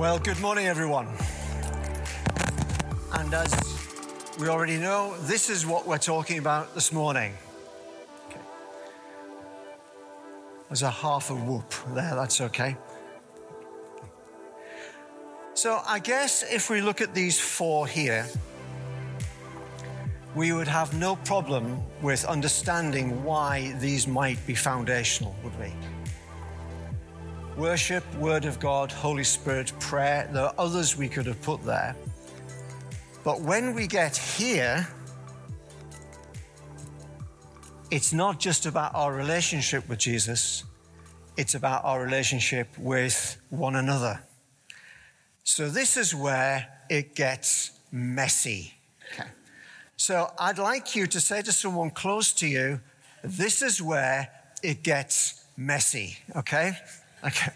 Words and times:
Well, 0.00 0.18
good 0.18 0.40
morning, 0.40 0.66
everyone. 0.66 1.08
And 3.12 3.34
as 3.34 3.52
we 4.40 4.48
already 4.48 4.78
know, 4.78 5.14
this 5.24 5.50
is 5.50 5.66
what 5.66 5.86
we're 5.86 5.98
talking 5.98 6.38
about 6.38 6.74
this 6.74 6.90
morning. 6.90 7.34
Okay. 8.30 8.40
There's 10.70 10.80
a 10.80 10.90
half 10.90 11.28
a 11.28 11.34
whoop 11.34 11.74
there, 11.88 12.14
that's 12.14 12.40
okay. 12.40 12.78
So, 15.52 15.82
I 15.86 15.98
guess 15.98 16.44
if 16.50 16.70
we 16.70 16.80
look 16.80 17.02
at 17.02 17.14
these 17.14 17.38
four 17.38 17.86
here, 17.86 18.26
we 20.34 20.52
would 20.52 20.68
have 20.68 20.94
no 20.94 21.16
problem 21.16 21.78
with 22.00 22.24
understanding 22.24 23.22
why 23.22 23.74
these 23.80 24.08
might 24.08 24.38
be 24.46 24.54
foundational, 24.54 25.36
would 25.44 25.58
we? 25.60 25.74
Worship, 27.60 28.14
Word 28.14 28.46
of 28.46 28.58
God, 28.58 28.90
Holy 28.90 29.22
Spirit, 29.22 29.70
prayer, 29.80 30.26
there 30.32 30.44
are 30.44 30.54
others 30.56 30.96
we 30.96 31.10
could 31.10 31.26
have 31.26 31.42
put 31.42 31.62
there. 31.62 31.94
But 33.22 33.42
when 33.42 33.74
we 33.74 33.86
get 33.86 34.16
here, 34.16 34.88
it's 37.90 38.14
not 38.14 38.40
just 38.40 38.64
about 38.64 38.94
our 38.94 39.12
relationship 39.12 39.86
with 39.90 39.98
Jesus, 39.98 40.64
it's 41.36 41.54
about 41.54 41.84
our 41.84 42.02
relationship 42.02 42.66
with 42.78 43.36
one 43.50 43.76
another. 43.76 44.22
So, 45.44 45.68
this 45.68 45.98
is 45.98 46.14
where 46.14 46.66
it 46.88 47.14
gets 47.14 47.72
messy. 47.92 48.72
Okay. 49.12 49.28
So, 49.98 50.32
I'd 50.38 50.58
like 50.58 50.96
you 50.96 51.06
to 51.08 51.20
say 51.20 51.42
to 51.42 51.52
someone 51.52 51.90
close 51.90 52.32
to 52.32 52.46
you, 52.46 52.80
this 53.22 53.60
is 53.60 53.82
where 53.82 54.30
it 54.62 54.82
gets 54.82 55.44
messy, 55.58 56.16
okay? 56.34 56.78
Okay. 57.22 57.52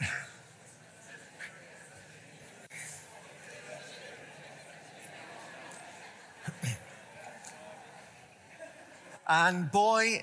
and 9.27 9.73
boy, 9.73 10.23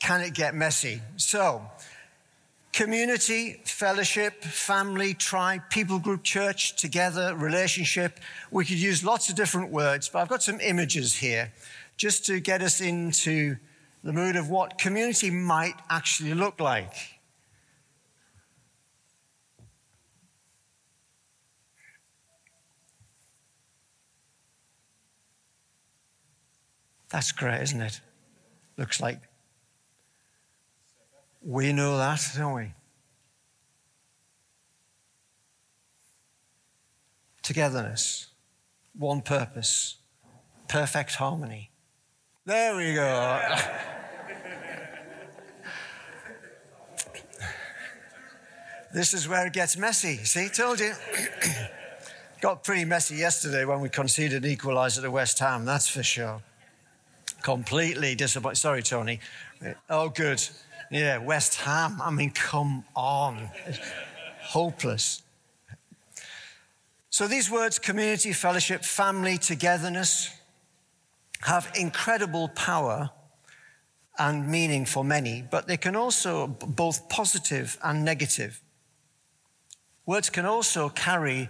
can 0.00 0.20
it 0.20 0.34
get 0.34 0.54
messy. 0.54 1.00
So, 1.16 1.62
community, 2.72 3.60
fellowship, 3.64 4.44
family, 4.44 5.14
tribe, 5.14 5.62
people 5.70 5.98
group, 5.98 6.22
church, 6.22 6.76
together, 6.76 7.34
relationship. 7.34 8.20
We 8.52 8.64
could 8.64 8.78
use 8.78 9.02
lots 9.02 9.28
of 9.28 9.34
different 9.34 9.72
words, 9.72 10.08
but 10.08 10.20
I've 10.20 10.28
got 10.28 10.44
some 10.44 10.60
images 10.60 11.16
here 11.16 11.52
just 11.96 12.24
to 12.26 12.38
get 12.38 12.62
us 12.62 12.80
into 12.80 13.56
the 14.04 14.12
mood 14.12 14.36
of 14.36 14.48
what 14.48 14.78
community 14.78 15.30
might 15.30 15.74
actually 15.90 16.34
look 16.34 16.60
like. 16.60 17.15
That's 27.16 27.32
great, 27.32 27.62
isn't 27.62 27.80
it? 27.80 27.98
Looks 28.76 29.00
like 29.00 29.22
we 31.42 31.72
know 31.72 31.96
that, 31.96 32.20
don't 32.36 32.52
we? 32.52 32.72
Togetherness, 37.42 38.26
one 38.98 39.22
purpose, 39.22 39.96
perfect 40.68 41.14
harmony. 41.14 41.70
There 42.44 42.76
we 42.76 42.92
go. 42.92 43.48
this 48.92 49.14
is 49.14 49.26
where 49.26 49.46
it 49.46 49.54
gets 49.54 49.78
messy. 49.78 50.18
See, 50.18 50.50
told 50.50 50.80
you. 50.80 50.92
Got 52.42 52.62
pretty 52.62 52.84
messy 52.84 53.14
yesterday 53.16 53.64
when 53.64 53.80
we 53.80 53.88
conceded 53.88 54.44
an 54.44 54.54
equaliser 54.54 55.00
to 55.00 55.10
West 55.10 55.38
Ham, 55.38 55.64
that's 55.64 55.88
for 55.88 56.02
sure. 56.02 56.42
Completely 57.46 58.16
disappointed. 58.16 58.56
Sorry, 58.56 58.82
Tony. 58.82 59.20
Oh, 59.88 60.08
good. 60.08 60.42
Yeah, 60.90 61.18
West 61.18 61.54
Ham. 61.60 62.00
I 62.02 62.10
mean, 62.10 62.32
come 62.32 62.82
on. 62.96 63.48
Hopeless. 64.40 65.22
So 67.08 67.28
these 67.28 67.48
words, 67.48 67.78
community, 67.78 68.32
fellowship, 68.32 68.82
family, 68.82 69.38
togetherness, 69.38 70.32
have 71.42 71.70
incredible 71.78 72.48
power 72.48 73.10
and 74.18 74.48
meaning 74.48 74.84
for 74.84 75.04
many, 75.04 75.44
but 75.48 75.68
they 75.68 75.76
can 75.76 75.94
also 75.94 76.48
both 76.48 77.08
positive 77.08 77.78
and 77.84 78.04
negative. 78.04 78.60
Words 80.04 80.30
can 80.30 80.46
also 80.46 80.88
carry 80.88 81.48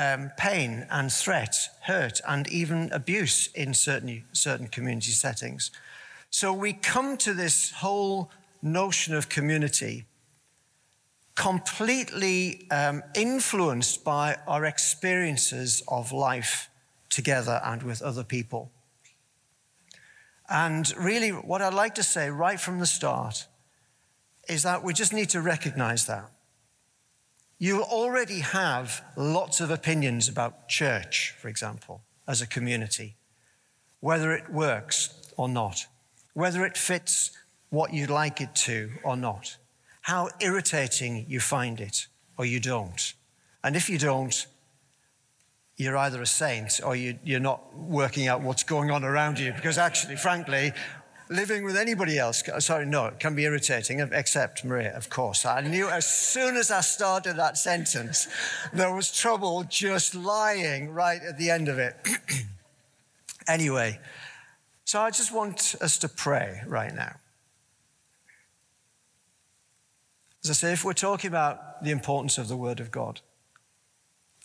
um, 0.00 0.32
pain 0.38 0.86
and 0.90 1.12
threat, 1.12 1.68
hurt, 1.82 2.22
and 2.26 2.48
even 2.48 2.90
abuse 2.90 3.50
in 3.54 3.74
certain, 3.74 4.24
certain 4.32 4.66
community 4.66 5.10
settings. 5.10 5.70
So 6.30 6.54
we 6.54 6.72
come 6.72 7.18
to 7.18 7.34
this 7.34 7.72
whole 7.72 8.30
notion 8.62 9.14
of 9.14 9.28
community 9.28 10.06
completely 11.34 12.66
um, 12.70 13.02
influenced 13.14 14.02
by 14.02 14.38
our 14.46 14.64
experiences 14.64 15.82
of 15.88 16.12
life 16.12 16.70
together 17.10 17.60
and 17.64 17.82
with 17.82 18.00
other 18.00 18.24
people. 18.24 18.70
And 20.48 20.92
really, 20.96 21.30
what 21.30 21.60
I'd 21.62 21.74
like 21.74 21.94
to 21.96 22.02
say 22.02 22.30
right 22.30 22.58
from 22.58 22.78
the 22.78 22.86
start 22.86 23.46
is 24.48 24.62
that 24.62 24.82
we 24.82 24.94
just 24.94 25.12
need 25.12 25.30
to 25.30 25.40
recognize 25.40 26.06
that. 26.06 26.30
You 27.62 27.82
already 27.82 28.38
have 28.38 29.04
lots 29.18 29.60
of 29.60 29.70
opinions 29.70 30.30
about 30.30 30.66
church, 30.66 31.34
for 31.38 31.48
example, 31.48 32.00
as 32.26 32.40
a 32.40 32.46
community, 32.46 33.16
whether 34.00 34.32
it 34.32 34.48
works 34.48 35.30
or 35.36 35.46
not, 35.46 35.84
whether 36.32 36.64
it 36.64 36.78
fits 36.78 37.32
what 37.68 37.92
you'd 37.92 38.08
like 38.08 38.40
it 38.40 38.54
to 38.54 38.92
or 39.04 39.14
not, 39.14 39.58
how 40.00 40.30
irritating 40.40 41.26
you 41.28 41.38
find 41.38 41.82
it 41.82 42.06
or 42.38 42.46
you 42.46 42.60
don't. 42.60 43.12
And 43.62 43.76
if 43.76 43.90
you 43.90 43.98
don't, 43.98 44.46
you're 45.76 45.98
either 45.98 46.22
a 46.22 46.26
saint 46.26 46.80
or 46.82 46.96
you, 46.96 47.18
are 47.30 47.40
not 47.40 47.76
working 47.76 48.26
out 48.26 48.40
what's 48.40 48.62
going 48.62 48.90
on 48.90 49.04
around 49.04 49.38
you. 49.38 49.52
Because 49.52 49.76
actually, 49.76 50.16
frankly, 50.16 50.72
living 51.30 51.62
with 51.62 51.76
anybody 51.76 52.18
else, 52.18 52.42
sorry, 52.58 52.84
no, 52.84 53.06
it 53.06 53.20
can 53.20 53.34
be 53.34 53.44
irritating, 53.44 54.00
except 54.12 54.64
Maria, 54.64 54.94
of 54.96 55.08
course. 55.08 55.46
I 55.46 55.60
knew 55.60 55.88
as 55.88 56.04
soon 56.04 56.56
as 56.56 56.70
I 56.70 56.80
started 56.80 57.36
that 57.36 57.56
sentence, 57.56 58.26
there 58.72 58.92
was 58.92 59.12
trouble 59.12 59.64
just 59.68 60.14
lying 60.14 60.90
right 60.90 61.22
at 61.22 61.38
the 61.38 61.50
end 61.50 61.68
of 61.68 61.78
it. 61.78 61.96
anyway, 63.48 64.00
so 64.84 65.00
I 65.00 65.10
just 65.10 65.32
want 65.32 65.76
us 65.80 65.98
to 65.98 66.08
pray 66.08 66.62
right 66.66 66.94
now. 66.94 67.14
As 70.42 70.50
I 70.50 70.54
say, 70.54 70.72
if 70.72 70.84
we're 70.84 70.94
talking 70.94 71.28
about 71.28 71.84
the 71.84 71.90
importance 71.90 72.38
of 72.38 72.48
the 72.48 72.56
Word 72.56 72.80
of 72.80 72.90
God 72.90 73.20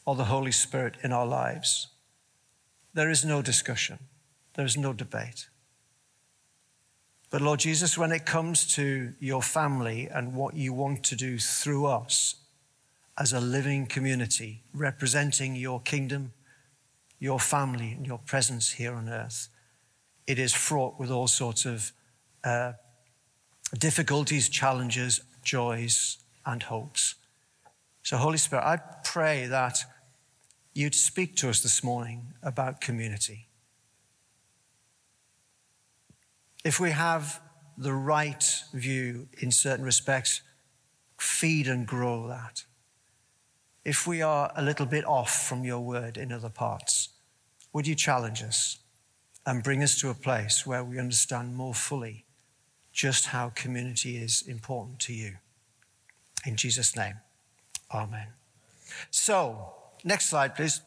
or 0.05 0.15
the 0.15 0.25
Holy 0.25 0.51
Spirit 0.51 0.97
in 1.01 1.11
our 1.11 1.25
lives, 1.25 1.87
there 2.93 3.09
is 3.09 3.25
no 3.25 3.41
discussion, 3.41 3.97
there 4.53 4.65
is 4.65 4.77
no 4.77 4.93
debate. 4.93 5.47
But 7.35 7.41
Lord 7.41 7.59
Jesus, 7.59 7.97
when 7.97 8.13
it 8.13 8.25
comes 8.25 8.65
to 8.75 9.13
your 9.19 9.41
family 9.41 10.07
and 10.07 10.35
what 10.35 10.55
you 10.55 10.71
want 10.71 11.03
to 11.03 11.17
do 11.17 11.37
through 11.37 11.85
us 11.85 12.35
as 13.17 13.33
a 13.33 13.41
living 13.41 13.87
community, 13.87 14.63
representing 14.73 15.53
your 15.53 15.81
kingdom, 15.81 16.31
your 17.19 17.41
family, 17.41 17.91
and 17.91 18.07
your 18.07 18.19
presence 18.19 18.71
here 18.71 18.93
on 18.93 19.09
earth, 19.09 19.49
it 20.25 20.39
is 20.39 20.53
fraught 20.53 20.97
with 20.97 21.11
all 21.11 21.27
sorts 21.27 21.65
of 21.65 21.91
uh, 22.45 22.71
difficulties, 23.77 24.47
challenges, 24.47 25.19
joys, 25.43 26.19
and 26.45 26.63
hopes. 26.63 27.15
So, 28.01 28.15
Holy 28.15 28.37
Spirit, 28.37 28.63
I 28.63 28.79
pray 29.03 29.45
that 29.47 29.79
you'd 30.73 30.95
speak 30.95 31.35
to 31.35 31.49
us 31.49 31.61
this 31.61 31.83
morning 31.83 32.27
about 32.41 32.79
community. 32.79 33.49
If 36.65 36.79
we 36.79 36.89
have 36.89 37.41
the 37.77 37.93
right 37.93 38.43
view 38.73 39.27
in 39.37 39.51
certain 39.51 39.85
respects, 39.85 40.41
feed 41.19 41.67
and 41.67 41.85
grow 41.85 42.27
that. 42.27 42.65
If 43.85 44.07
we 44.07 44.23
are 44.23 44.51
a 44.55 44.63
little 44.63 44.87
bit 44.87 45.05
off 45.05 45.47
from 45.47 45.63
your 45.63 45.81
word 45.81 46.17
in 46.17 46.31
other 46.31 46.49
parts, 46.49 47.09
would 47.71 47.85
you 47.85 47.93
challenge 47.93 48.41
us 48.41 48.79
and 49.45 49.61
bring 49.61 49.83
us 49.83 49.99
to 49.99 50.09
a 50.09 50.15
place 50.15 50.65
where 50.65 50.83
we 50.83 50.97
understand 50.97 51.55
more 51.55 51.75
fully 51.75 52.25
just 52.91 53.27
how 53.27 53.49
community 53.49 54.17
is 54.17 54.41
important 54.41 54.99
to 55.01 55.13
you? 55.13 55.35
In 56.47 56.55
Jesus' 56.55 56.95
name, 56.95 57.15
amen. 57.93 58.29
So, 59.11 59.75
next 60.03 60.29
slide, 60.29 60.55
please. 60.55 60.81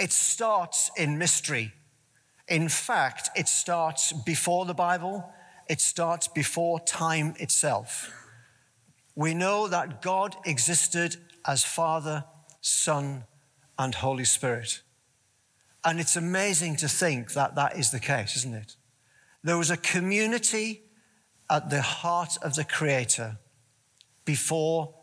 It 0.00 0.12
starts 0.12 0.90
in 0.96 1.18
mystery. 1.18 1.74
In 2.48 2.68
fact, 2.68 3.30
it 3.34 3.48
starts 3.48 4.12
before 4.12 4.66
the 4.66 4.74
Bible, 4.74 5.32
it 5.68 5.80
starts 5.80 6.28
before 6.28 6.78
time 6.80 7.34
itself. 7.38 8.12
We 9.14 9.34
know 9.34 9.66
that 9.66 10.02
God 10.02 10.36
existed 10.44 11.16
as 11.46 11.64
Father, 11.64 12.24
Son, 12.60 13.24
and 13.78 13.94
Holy 13.94 14.24
Spirit. 14.24 14.82
And 15.84 16.00
it's 16.00 16.16
amazing 16.16 16.76
to 16.76 16.88
think 16.88 17.32
that 17.32 17.54
that 17.54 17.76
is 17.76 17.90
the 17.90 18.00
case, 18.00 18.36
isn't 18.36 18.54
it? 18.54 18.76
There 19.42 19.58
was 19.58 19.70
a 19.70 19.76
community 19.76 20.82
at 21.48 21.70
the 21.70 21.82
heart 21.82 22.36
of 22.42 22.54
the 22.54 22.64
Creator 22.64 23.38
before 24.24 24.94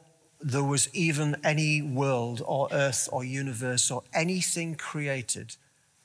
there 0.42 0.64
was 0.64 0.94
even 0.94 1.38
any 1.44 1.82
world 1.82 2.42
or 2.46 2.68
earth 2.72 3.08
or 3.12 3.24
universe 3.24 3.90
or 3.90 4.04
anything 4.14 4.76
created. 4.76 5.56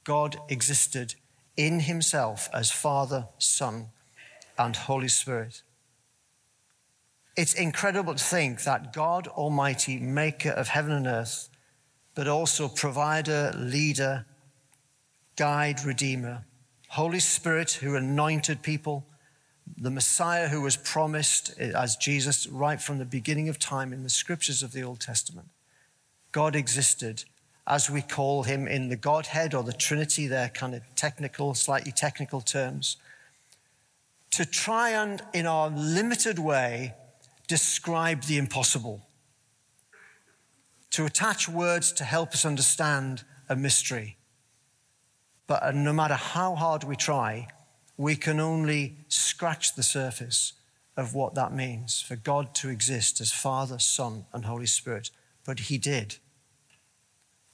God 0.04 0.38
existed 0.48 1.16
in 1.58 1.80
Himself 1.80 2.48
as 2.54 2.70
Father, 2.70 3.26
Son, 3.36 3.88
and 4.56 4.74
Holy 4.74 5.08
Spirit. 5.08 5.62
It's 7.36 7.52
incredible 7.52 8.14
to 8.14 8.24
think 8.24 8.62
that 8.62 8.92
God 8.92 9.26
Almighty, 9.26 9.98
maker 9.98 10.50
of 10.50 10.68
heaven 10.68 10.92
and 10.92 11.06
earth, 11.06 11.50
but 12.14 12.28
also 12.28 12.68
provider, 12.68 13.52
leader, 13.56 14.24
guide, 15.36 15.84
redeemer, 15.84 16.44
Holy 16.88 17.20
Spirit 17.20 17.72
who 17.72 17.96
anointed 17.96 18.62
people, 18.62 19.04
the 19.76 19.90
Messiah 19.90 20.48
who 20.48 20.62
was 20.62 20.76
promised 20.76 21.54
eh, 21.58 21.72
as 21.76 21.96
Jesus 21.96 22.46
right 22.46 22.80
from 22.80 22.98
the 22.98 23.04
beginning 23.04 23.48
of 23.48 23.58
time 23.58 23.92
in 23.92 24.02
the 24.02 24.08
scriptures 24.08 24.62
of 24.62 24.72
the 24.72 24.82
Old 24.82 25.00
Testament. 25.00 25.48
God 26.32 26.56
existed 26.56 27.24
as 27.68 27.90
we 27.90 28.00
call 28.00 28.44
him 28.44 28.66
in 28.66 28.88
the 28.88 28.96
Godhead 28.96 29.52
or 29.52 29.62
the 29.62 29.74
Trinity, 29.74 30.26
they're 30.26 30.48
kind 30.48 30.74
of 30.74 30.82
technical, 30.96 31.54
slightly 31.54 31.92
technical 31.92 32.40
terms, 32.40 32.96
to 34.30 34.46
try 34.46 34.90
and, 34.90 35.20
in 35.34 35.46
our 35.46 35.68
limited 35.68 36.38
way, 36.38 36.94
describe 37.46 38.22
the 38.22 38.38
impossible, 38.38 39.02
to 40.90 41.04
attach 41.04 41.46
words 41.46 41.92
to 41.92 42.04
help 42.04 42.32
us 42.32 42.46
understand 42.46 43.24
a 43.50 43.56
mystery. 43.56 44.16
But 45.46 45.62
uh, 45.62 45.72
no 45.72 45.92
matter 45.92 46.14
how 46.14 46.54
hard 46.54 46.84
we 46.84 46.96
try, 46.96 47.48
we 47.98 48.16
can 48.16 48.40
only 48.40 48.96
scratch 49.08 49.74
the 49.74 49.82
surface 49.82 50.54
of 50.96 51.14
what 51.14 51.34
that 51.34 51.52
means 51.52 52.00
for 52.00 52.16
God 52.16 52.54
to 52.56 52.70
exist 52.70 53.20
as 53.20 53.30
Father, 53.30 53.78
Son, 53.78 54.24
and 54.32 54.46
Holy 54.46 54.66
Spirit. 54.66 55.10
But 55.44 55.60
He 55.60 55.76
did. 55.76 56.16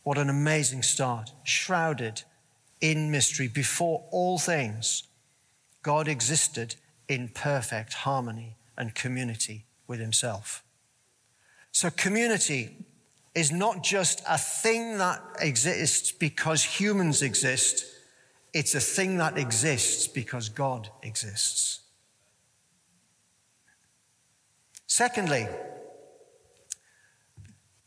What 0.05 0.19
an 0.19 0.31
amazing 0.31 0.83
start. 0.83 1.33
Shrouded 1.43 2.23
in 2.81 3.11
mystery 3.11 3.49
before 3.49 4.05
all 4.11 4.39
things, 4.39 5.05
God 5.83 6.07
existed 6.09 6.77
in 7.09 7.31
perfect 7.35 7.95
harmony 7.95 8.57
and 8.77 8.95
community 8.95 9.65
with 9.87 10.01
Himself. 10.01 10.63
So, 11.73 11.91
community 11.91 12.77
is 13.35 13.51
not 13.51 13.83
just 13.83 14.23
a 14.29 14.39
thing 14.39 14.99
that 14.99 15.21
exists 15.41 16.13
because 16.13 16.63
humans 16.63 17.23
exist, 17.23 17.85
it's 18.53 18.75
a 18.75 18.81
thing 18.81 19.17
that 19.17 19.37
exists 19.37 20.07
because 20.07 20.49
God 20.49 20.91
exists. 21.03 21.81
Secondly, 24.87 25.49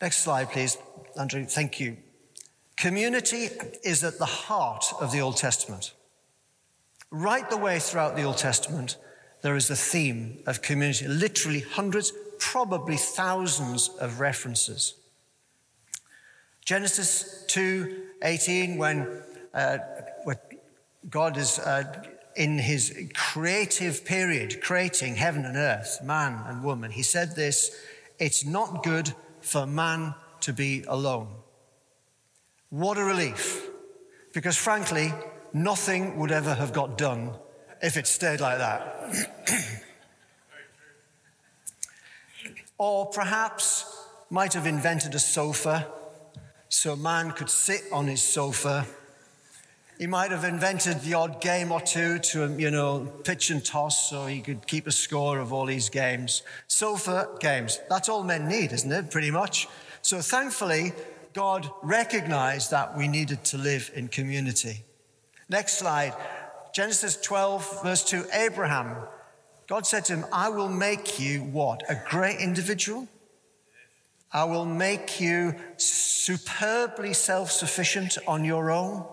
next 0.01 0.17
slide, 0.17 0.51
please. 0.51 0.77
Andrew, 1.17 1.45
thank 1.45 1.79
you. 1.79 1.97
Community 2.77 3.49
is 3.83 4.03
at 4.03 4.19
the 4.19 4.25
heart 4.25 4.85
of 5.01 5.11
the 5.11 5.19
Old 5.19 5.35
Testament. 5.35 5.93
Right 7.09 7.49
the 7.49 7.57
way 7.57 7.79
throughout 7.79 8.15
the 8.15 8.21
Old 8.21 8.37
Testament, 8.37 8.97
there 9.41 9.55
is 9.55 9.69
a 9.71 9.75
theme 9.75 10.43
of 10.45 10.61
community, 10.61 11.07
literally 11.07 11.61
hundreds, 11.61 12.13
probably 12.37 12.95
thousands 12.95 13.89
of 13.99 14.19
references. 14.19 14.93
Genesis 16.65 17.45
2:18, 17.47 18.77
when, 18.77 19.23
uh, 19.53 19.79
when 20.23 20.37
God 21.09 21.37
is 21.37 21.57
uh, 21.57 22.03
in 22.35 22.59
his 22.59 23.09
creative 23.15 24.05
period, 24.05 24.61
creating 24.61 25.15
heaven 25.15 25.45
and 25.45 25.57
earth, 25.57 26.03
man 26.03 26.43
and 26.45 26.63
woman, 26.63 26.91
he 26.91 27.03
said 27.03 27.35
this: 27.35 27.71
"It's 28.19 28.45
not 28.45 28.83
good 28.83 29.15
for 29.41 29.65
man 29.65 30.13
to 30.41 30.53
be 30.53 30.83
alone." 30.87 31.29
What 32.69 32.97
a 32.97 33.03
relief. 33.03 33.65
Because 34.33 34.57
frankly, 34.57 35.13
nothing 35.53 36.17
would 36.17 36.31
ever 36.31 36.53
have 36.53 36.73
got 36.73 36.97
done 36.97 37.31
if 37.81 37.97
it 37.97 38.07
stayed 38.07 38.41
like 38.41 38.57
that. 38.57 39.83
or 42.77 43.07
perhaps 43.07 44.05
might 44.29 44.53
have 44.53 44.67
invented 44.67 45.15
a 45.15 45.19
sofa 45.19 45.87
so 46.69 46.93
a 46.93 46.97
man 46.97 47.31
could 47.31 47.49
sit 47.49 47.81
on 47.91 48.07
his 48.07 48.21
sofa. 48.21 48.85
He 49.97 50.05
might 50.05 50.31
have 50.31 50.43
invented 50.43 51.01
the 51.01 51.15
odd 51.15 51.41
game 51.41 51.71
or 51.71 51.81
two 51.81 52.19
to, 52.19 52.43
um, 52.43 52.59
you 52.59 52.69
know, 52.69 53.05
pitch 53.23 53.49
and 53.49 53.63
toss 53.65 54.09
so 54.09 54.27
he 54.27 54.41
could 54.41 54.67
keep 54.67 54.85
a 54.85 54.91
score 54.91 55.39
of 55.39 55.51
all 55.53 55.65
these 55.65 55.89
games. 55.89 56.43
Sofa 56.67 57.29
games. 57.39 57.79
That's 57.89 58.09
all 58.09 58.23
men 58.23 58.47
need, 58.47 58.73
isn't 58.73 58.91
it? 58.91 59.09
Pretty 59.09 59.31
much. 59.31 59.67
So 60.03 60.19
thankfully, 60.19 60.93
God 61.37 61.69
recognized 61.83 62.71
that 62.71 62.97
we 62.97 63.07
needed 63.07 63.43
to 63.43 63.59
live 63.59 63.91
in 63.93 64.07
community. 64.07 64.81
Next 65.47 65.77
slide. 65.77 66.15
Genesis 66.73 67.15
12, 67.15 67.83
verse 67.83 68.03
2 68.05 68.25
Abraham, 68.33 68.97
God 69.67 69.85
said 69.85 70.03
to 70.05 70.15
him, 70.15 70.25
I 70.33 70.49
will 70.49 70.67
make 70.67 71.19
you 71.19 71.41
what? 71.43 71.83
A 71.89 72.01
great 72.09 72.39
individual? 72.39 73.07
I 74.33 74.45
will 74.45 74.65
make 74.65 75.21
you 75.21 75.53
superbly 75.77 77.13
self 77.13 77.51
sufficient 77.51 78.17
on 78.27 78.43
your 78.43 78.71
own 78.71 79.05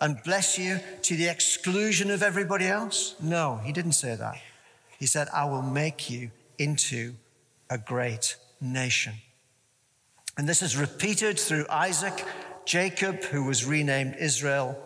and 0.00 0.22
bless 0.22 0.56
you 0.56 0.78
to 1.02 1.16
the 1.16 1.26
exclusion 1.26 2.08
of 2.08 2.22
everybody 2.22 2.66
else? 2.66 3.16
No, 3.20 3.60
he 3.64 3.72
didn't 3.72 3.98
say 4.04 4.14
that. 4.14 4.36
He 5.00 5.06
said, 5.06 5.26
I 5.34 5.46
will 5.46 5.62
make 5.62 6.08
you 6.08 6.30
into 6.56 7.16
a 7.68 7.78
great 7.78 8.36
nation. 8.60 9.14
And 10.36 10.48
this 10.48 10.62
is 10.62 10.76
repeated 10.76 11.38
through 11.38 11.66
Isaac, 11.70 12.24
Jacob, 12.64 13.22
who 13.24 13.44
was 13.44 13.64
renamed 13.64 14.16
Israel. 14.18 14.76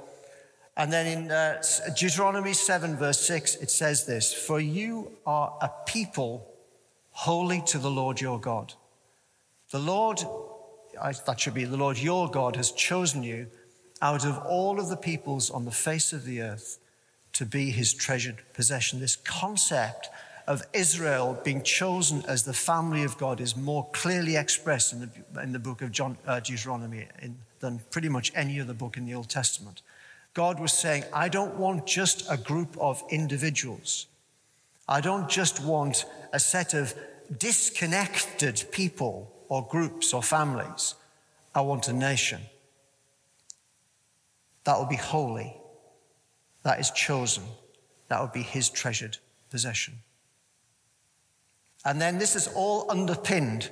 And 0.77 0.93
then 0.93 1.07
in 1.07 1.31
uh, 1.31 1.63
Deuteronomy 1.97 2.53
7, 2.53 2.97
verse 2.97 3.21
6, 3.27 3.57
it 3.57 3.71
says 3.71 4.05
this 4.05 4.33
For 4.33 4.61
you 4.61 5.13
are 5.27 5.57
a 5.61 5.71
people 5.87 6.47
holy 7.13 7.63
to 7.67 7.79
the 7.79 7.91
Lord 7.91 8.21
your 8.21 8.39
God. 8.39 8.75
The 9.71 9.79
Lord, 9.79 10.21
that 11.27 11.41
should 11.41 11.55
be 11.55 11.65
the 11.65 11.77
Lord 11.77 11.99
your 11.99 12.31
God, 12.31 12.57
has 12.57 12.71
chosen 12.71 13.23
you 13.23 13.49
out 14.01 14.25
of 14.25 14.39
all 14.47 14.79
of 14.79 14.89
the 14.89 14.97
peoples 14.97 15.51
on 15.51 15.65
the 15.65 15.71
face 15.71 16.13
of 16.13 16.25
the 16.25 16.43
earth 16.43 16.79
to 17.33 17.45
be 17.45 17.71
his 17.71 17.93
treasured 17.93 18.43
possession. 18.53 19.01
This 19.01 19.17
concept 19.17 20.09
of 20.49 20.63
Israel 20.73 21.39
being 21.45 21.63
chosen 21.63 22.25
as 22.27 22.45
the 22.45 22.55
family 22.55 23.05
of 23.05 23.19
God 23.19 23.39
is 23.39 23.55
more 23.55 23.87
clearly 23.93 24.37
expressed 24.37 24.95
in 24.95 25.01
the, 25.01 25.43
in 25.43 25.53
the 25.53 25.59
book 25.59 25.83
of 25.83 25.93
John, 25.93 26.17
uh, 26.27 26.41
Deuteronomy 26.41 27.07
in, 27.21 27.37
than 27.61 27.81
pretty 27.91 28.09
much 28.09 28.33
any 28.35 28.59
other 28.59 28.73
book 28.73 28.97
in 28.97 29.05
the 29.05 29.15
Old 29.15 29.29
Testament. 29.29 29.83
God 30.33 30.59
was 30.59 30.73
saying, 30.73 31.05
I 31.13 31.29
don't 31.29 31.57
want 31.57 31.87
just 31.87 32.27
a 32.31 32.39
group 32.39 32.79
of 32.81 33.05
individuals. 33.11 34.07
I 34.89 35.03
don't 35.03 35.29
just 35.29 35.63
want 35.63 36.07
a 36.33 36.41
set 36.41 36.73
of 36.73 36.95
disconnected 37.37 38.65
people 38.73 39.31
or 39.51 39.69
groups 39.71 40.15
or 40.15 40.23
families. 40.23 40.95
I 41.55 41.61
want 41.61 41.89
a 41.89 41.93
nation. 41.93 42.41
That 44.65 44.79
will 44.79 44.87
be 44.87 44.97
holy. 44.97 45.55
That 46.63 46.81
is 46.81 46.91
chosen. 46.91 47.45
That 48.09 48.21
will 48.21 48.29
be 48.29 48.43
his 48.43 48.71
treasured 48.71 49.19
possession. 49.51 49.97
And 51.89 52.03
then 52.03 52.19
this 52.19 52.37
is 52.37 52.49
all 52.49 52.85
underpinned 52.91 53.71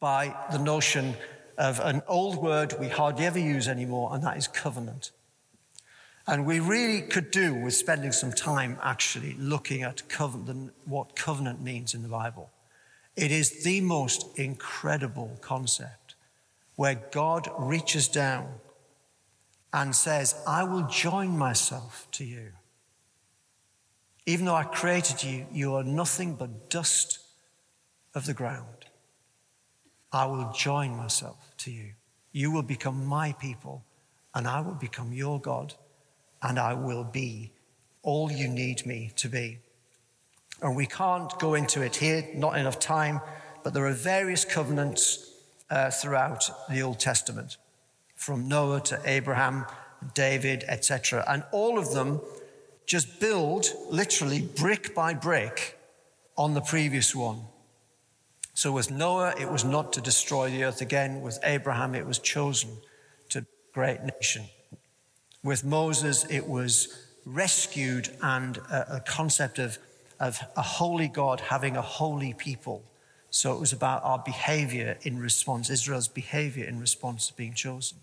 by 0.00 0.34
the 0.50 0.58
notion 0.58 1.14
of 1.58 1.78
an 1.80 2.00
old 2.08 2.36
word 2.36 2.74
we 2.80 2.88
hardly 2.88 3.26
ever 3.26 3.38
use 3.38 3.68
anymore, 3.68 4.14
and 4.14 4.24
that 4.24 4.38
is 4.38 4.48
covenant. 4.48 5.10
And 6.26 6.46
we 6.46 6.58
really 6.58 7.02
could 7.02 7.30
do 7.30 7.52
with 7.52 7.74
spending 7.74 8.12
some 8.12 8.32
time 8.32 8.78
actually 8.82 9.34
looking 9.34 9.82
at 9.82 10.08
covenant, 10.08 10.72
what 10.86 11.14
covenant 11.14 11.60
means 11.60 11.92
in 11.92 12.02
the 12.02 12.08
Bible. 12.08 12.48
It 13.14 13.30
is 13.30 13.62
the 13.62 13.82
most 13.82 14.38
incredible 14.38 15.36
concept 15.42 16.14
where 16.76 16.98
God 17.10 17.46
reaches 17.58 18.08
down 18.08 18.54
and 19.70 19.94
says, 19.94 20.34
I 20.46 20.64
will 20.64 20.88
join 20.88 21.36
myself 21.36 22.08
to 22.12 22.24
you. 22.24 22.52
Even 24.26 24.46
though 24.46 24.54
I 24.54 24.64
created 24.64 25.22
you, 25.22 25.46
you 25.52 25.74
are 25.74 25.84
nothing 25.84 26.34
but 26.34 26.70
dust 26.70 27.18
of 28.14 28.26
the 28.26 28.34
ground. 28.34 28.86
I 30.12 30.26
will 30.26 30.52
join 30.52 30.96
myself 30.96 31.54
to 31.58 31.70
you. 31.70 31.92
You 32.32 32.50
will 32.50 32.62
become 32.62 33.06
my 33.06 33.32
people, 33.32 33.84
and 34.34 34.46
I 34.46 34.60
will 34.60 34.74
become 34.74 35.12
your 35.12 35.40
God, 35.40 35.74
and 36.42 36.58
I 36.58 36.74
will 36.74 37.04
be 37.04 37.52
all 38.02 38.30
you 38.30 38.48
need 38.48 38.86
me 38.86 39.12
to 39.16 39.28
be. 39.28 39.58
And 40.60 40.76
we 40.76 40.86
can't 40.86 41.36
go 41.38 41.54
into 41.54 41.82
it 41.82 41.96
here, 41.96 42.28
not 42.34 42.56
enough 42.56 42.78
time, 42.78 43.20
but 43.64 43.74
there 43.74 43.86
are 43.86 43.92
various 43.92 44.44
covenants 44.44 45.30
uh, 45.70 45.90
throughout 45.90 46.50
the 46.70 46.82
Old 46.82 47.00
Testament, 47.00 47.56
from 48.14 48.48
Noah 48.48 48.80
to 48.82 49.00
Abraham, 49.04 49.66
David, 50.14 50.64
etc. 50.68 51.24
And 51.26 51.44
all 51.52 51.78
of 51.78 51.92
them 51.92 52.20
just 52.86 53.20
build 53.20 53.66
literally 53.88 54.42
brick 54.42 54.94
by 54.94 55.14
brick 55.14 55.78
on 56.36 56.54
the 56.54 56.60
previous 56.60 57.14
one. 57.14 57.42
So 58.54 58.72
with 58.72 58.90
Noah, 58.90 59.34
it 59.40 59.50
was 59.50 59.64
not 59.64 59.92
to 59.94 60.00
destroy 60.00 60.50
the 60.50 60.64
earth 60.64 60.80
again. 60.80 61.22
With 61.22 61.38
Abraham, 61.42 61.94
it 61.94 62.06
was 62.06 62.18
chosen 62.18 62.70
to 63.30 63.46
great 63.72 64.00
nation. 64.02 64.44
With 65.42 65.64
Moses, 65.64 66.24
it 66.30 66.46
was 66.46 67.06
rescued 67.24 68.10
and 68.22 68.58
a, 68.58 68.96
a 68.96 69.00
concept 69.00 69.58
of, 69.58 69.78
of 70.20 70.38
a 70.56 70.62
holy 70.62 71.08
God 71.08 71.40
having 71.40 71.76
a 71.76 71.82
holy 71.82 72.34
people. 72.34 72.84
So 73.30 73.54
it 73.54 73.60
was 73.60 73.72
about 73.72 74.04
our 74.04 74.18
behavior 74.18 74.98
in 75.02 75.18
response, 75.18 75.70
Israel's 75.70 76.08
behavior 76.08 76.66
in 76.66 76.78
response 76.78 77.28
to 77.28 77.34
being 77.34 77.54
chosen. 77.54 77.98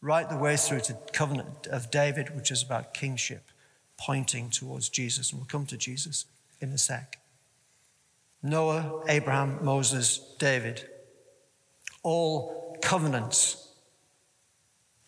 Right 0.00 0.28
the 0.28 0.36
way 0.36 0.56
through 0.56 0.80
to 0.82 0.96
covenant 1.12 1.66
of 1.66 1.90
David, 1.90 2.36
which 2.36 2.52
is 2.52 2.62
about 2.62 2.94
kingship, 2.94 3.50
pointing 3.98 4.50
towards 4.50 4.88
Jesus. 4.88 5.30
And 5.30 5.40
we'll 5.40 5.46
come 5.46 5.66
to 5.66 5.76
Jesus 5.76 6.24
in 6.60 6.72
a 6.72 6.78
sec. 6.78 7.18
Noah, 8.42 9.02
Abraham, 9.08 9.58
Moses, 9.64 10.18
David, 10.38 10.88
all 12.02 12.76
covenants, 12.80 13.68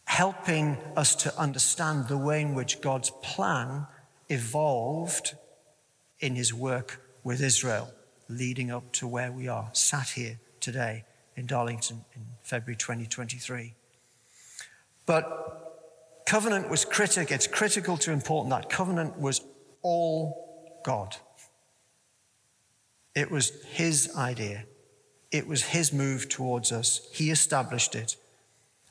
helping 0.04 0.76
us 0.96 1.14
to 1.14 1.38
understand 1.38 2.08
the 2.08 2.18
way 2.18 2.40
in 2.40 2.54
which 2.54 2.80
God's 2.80 3.10
plan 3.22 3.86
evolved 4.28 5.34
in 6.18 6.34
his 6.34 6.52
work 6.52 7.00
with 7.22 7.40
Israel, 7.40 7.90
leading 8.28 8.70
up 8.70 8.92
to 8.92 9.06
where 9.06 9.30
we 9.30 9.46
are, 9.46 9.70
sat 9.72 10.10
here 10.10 10.40
today 10.60 11.04
in 11.36 11.46
Darlington 11.46 12.04
in 12.14 12.22
February 12.42 12.76
2023. 12.76 13.74
But 15.06 15.59
covenant 16.30 16.70
was 16.70 16.84
critical, 16.84 17.34
it's 17.34 17.48
critical 17.48 17.96
to 17.96 18.12
important 18.12 18.50
that 18.50 18.70
covenant 18.70 19.18
was 19.18 19.40
all 19.82 20.80
God. 20.84 21.16
It 23.16 23.32
was 23.32 23.50
his 23.72 24.14
idea. 24.16 24.62
It 25.32 25.48
was 25.48 25.64
his 25.64 25.92
move 25.92 26.28
towards 26.28 26.70
us. 26.70 27.00
He 27.12 27.32
established 27.32 27.96
it. 27.96 28.14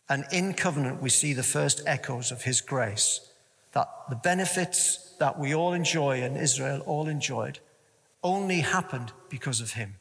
And 0.09 0.25
in 0.33 0.53
covenant, 0.53 1.01
we 1.01 1.07
see 1.07 1.31
the 1.31 1.41
first 1.41 1.81
echoes 1.85 2.29
of 2.29 2.41
his 2.41 2.59
grace 2.59 3.21
that 3.71 3.87
the 4.09 4.17
benefits 4.17 5.13
that 5.19 5.39
we 5.39 5.55
all 5.55 5.71
enjoy 5.71 6.21
and 6.21 6.35
Israel 6.35 6.81
all 6.85 7.07
enjoyed 7.07 7.59
only 8.21 8.59
happened 8.59 9.13
because 9.29 9.61
of 9.61 9.71
him, 9.71 9.95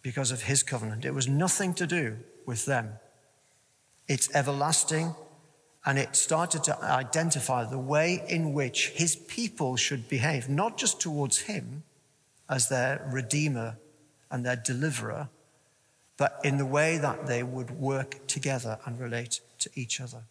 because 0.00 0.30
of 0.30 0.44
his 0.44 0.62
covenant. 0.62 1.04
It 1.04 1.12
was 1.12 1.28
nothing 1.28 1.74
to 1.74 1.86
do 1.86 2.16
with 2.46 2.64
them. 2.64 2.94
It's 4.08 4.34
everlasting, 4.34 5.14
and 5.84 5.98
it 5.98 6.14
started 6.14 6.62
to 6.64 6.80
identify 6.82 7.64
the 7.64 7.78
way 7.78 8.24
in 8.28 8.52
which 8.52 8.90
his 8.90 9.16
people 9.16 9.76
should 9.76 10.08
behave, 10.08 10.48
not 10.48 10.78
just 10.78 11.00
towards 11.00 11.40
him, 11.40 11.82
as 12.48 12.68
their 12.68 13.06
redeemer 13.10 13.76
and 14.30 14.44
their 14.46 14.56
deliverer, 14.56 15.28
but 16.16 16.38
in 16.44 16.58
the 16.58 16.66
way 16.66 16.98
that 16.98 17.26
they 17.26 17.42
would 17.42 17.70
work 17.70 18.26
together 18.26 18.78
and 18.84 19.00
relate 19.00 19.40
to 19.58 19.70
each 19.74 20.00
other. 20.00 20.22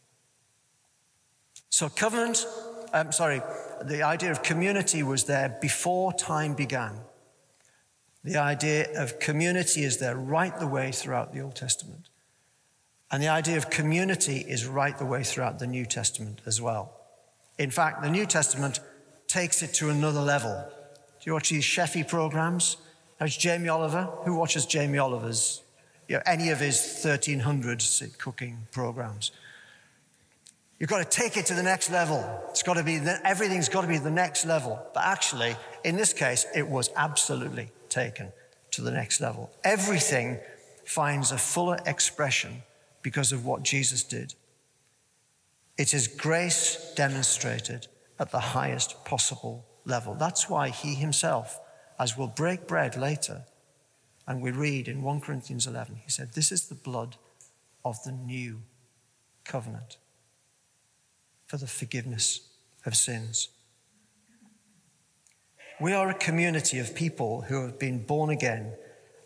So, 1.69 1.89
covenant, 1.89 2.45
I'm 2.93 3.11
sorry, 3.11 3.41
the 3.83 4.03
idea 4.03 4.31
of 4.31 4.43
community 4.43 5.03
was 5.03 5.25
there 5.25 5.57
before 5.61 6.13
time 6.13 6.53
began. 6.53 6.99
The 8.23 8.37
idea 8.37 9.01
of 9.01 9.19
community 9.19 9.83
is 9.83 9.97
there 9.97 10.15
right 10.15 10.57
the 10.59 10.67
way 10.67 10.91
throughout 10.91 11.33
the 11.33 11.41
Old 11.41 11.55
Testament. 11.55 12.10
And 13.11 13.21
the 13.21 13.27
idea 13.27 13.57
of 13.57 13.69
community 13.69 14.37
is 14.37 14.65
right 14.65 14.97
the 14.97 15.05
way 15.05 15.23
throughout 15.23 15.59
the 15.59 15.67
New 15.67 15.85
Testament 15.85 16.39
as 16.45 16.61
well. 16.61 16.93
In 17.57 17.69
fact, 17.69 18.01
the 18.01 18.09
New 18.09 18.25
Testament 18.25 18.79
takes 19.27 19.61
it 19.61 19.73
to 19.75 19.89
another 19.89 20.21
level. 20.21 20.65
Do 21.19 21.29
you 21.29 21.33
watch 21.33 21.49
these 21.49 21.65
chefy 21.65 22.07
programs? 22.07 22.77
There's 23.19 23.35
Jamie 23.35 23.69
Oliver. 23.69 24.03
Who 24.23 24.35
watches 24.35 24.65
Jamie 24.65 24.97
Oliver's, 24.97 25.61
you 26.07 26.15
know, 26.15 26.23
any 26.25 26.49
of 26.49 26.59
his 26.59 26.79
1300 27.03 27.83
cooking 28.17 28.59
programs? 28.71 29.31
You've 30.79 30.89
got 30.89 30.99
to 30.99 31.17
take 31.19 31.37
it 31.37 31.45
to 31.47 31.53
the 31.53 31.61
next 31.61 31.91
level. 31.91 32.25
It's 32.49 32.63
got 32.63 32.75
to 32.75 32.83
be, 32.83 32.95
everything's 33.23 33.69
got 33.69 33.81
to 33.81 33.87
be 33.87 33.99
the 33.99 34.09
next 34.09 34.45
level. 34.45 34.81
But 34.95 35.03
actually, 35.03 35.55
in 35.83 35.97
this 35.97 36.13
case, 36.13 36.47
it 36.55 36.67
was 36.67 36.89
absolutely 36.95 37.69
taken 37.89 38.31
to 38.71 38.81
the 38.81 38.89
next 38.89 39.21
level. 39.21 39.51
Everything 39.63 40.39
finds 40.85 41.31
a 41.31 41.37
fuller 41.37 41.77
expression 41.85 42.63
because 43.01 43.31
of 43.31 43.45
what 43.45 43.63
Jesus 43.63 44.03
did. 44.03 44.35
It 45.77 45.93
is 45.93 46.07
grace 46.07 46.93
demonstrated 46.95 47.87
at 48.19 48.31
the 48.31 48.39
highest 48.39 49.03
possible 49.05 49.65
level. 49.85 50.13
That's 50.15 50.49
why 50.49 50.69
he 50.69 50.93
himself, 50.95 51.59
as 51.99 52.17
we'll 52.17 52.27
break 52.27 52.67
bread 52.67 52.95
later, 52.95 53.43
and 54.27 54.41
we 54.41 54.51
read 54.51 54.87
in 54.87 55.01
1 55.01 55.21
Corinthians 55.21 55.65
11, 55.67 55.95
he 56.03 56.09
said, 56.09 56.33
This 56.33 56.51
is 56.51 56.67
the 56.67 56.75
blood 56.75 57.17
of 57.83 58.03
the 58.03 58.11
new 58.11 58.61
covenant 59.43 59.97
for 61.47 61.57
the 61.57 61.67
forgiveness 61.67 62.41
of 62.85 62.95
sins. 62.95 63.49
We 65.81 65.93
are 65.93 66.09
a 66.09 66.13
community 66.13 66.77
of 66.77 66.93
people 66.93 67.41
who 67.41 67.63
have 67.63 67.79
been 67.79 68.05
born 68.05 68.29
again 68.29 68.73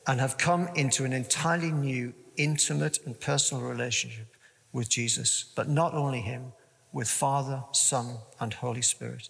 and 0.08 0.20
have 0.20 0.38
come 0.38 0.70
into 0.76 1.04
an 1.04 1.12
entirely 1.12 1.72
new, 1.72 2.14
intimate, 2.38 3.00
and 3.06 3.20
personal 3.20 3.64
relationship 3.64 4.28
with 4.72 4.90
Jesus, 4.90 5.46
but 5.56 5.70
not 5.70 5.94
only 5.94 6.22
Him, 6.22 6.54
with 6.92 7.10
Father, 7.10 7.64
Son, 7.72 8.18
and 8.40 8.54
Holy 8.54 8.82
Spirit. 8.82 9.30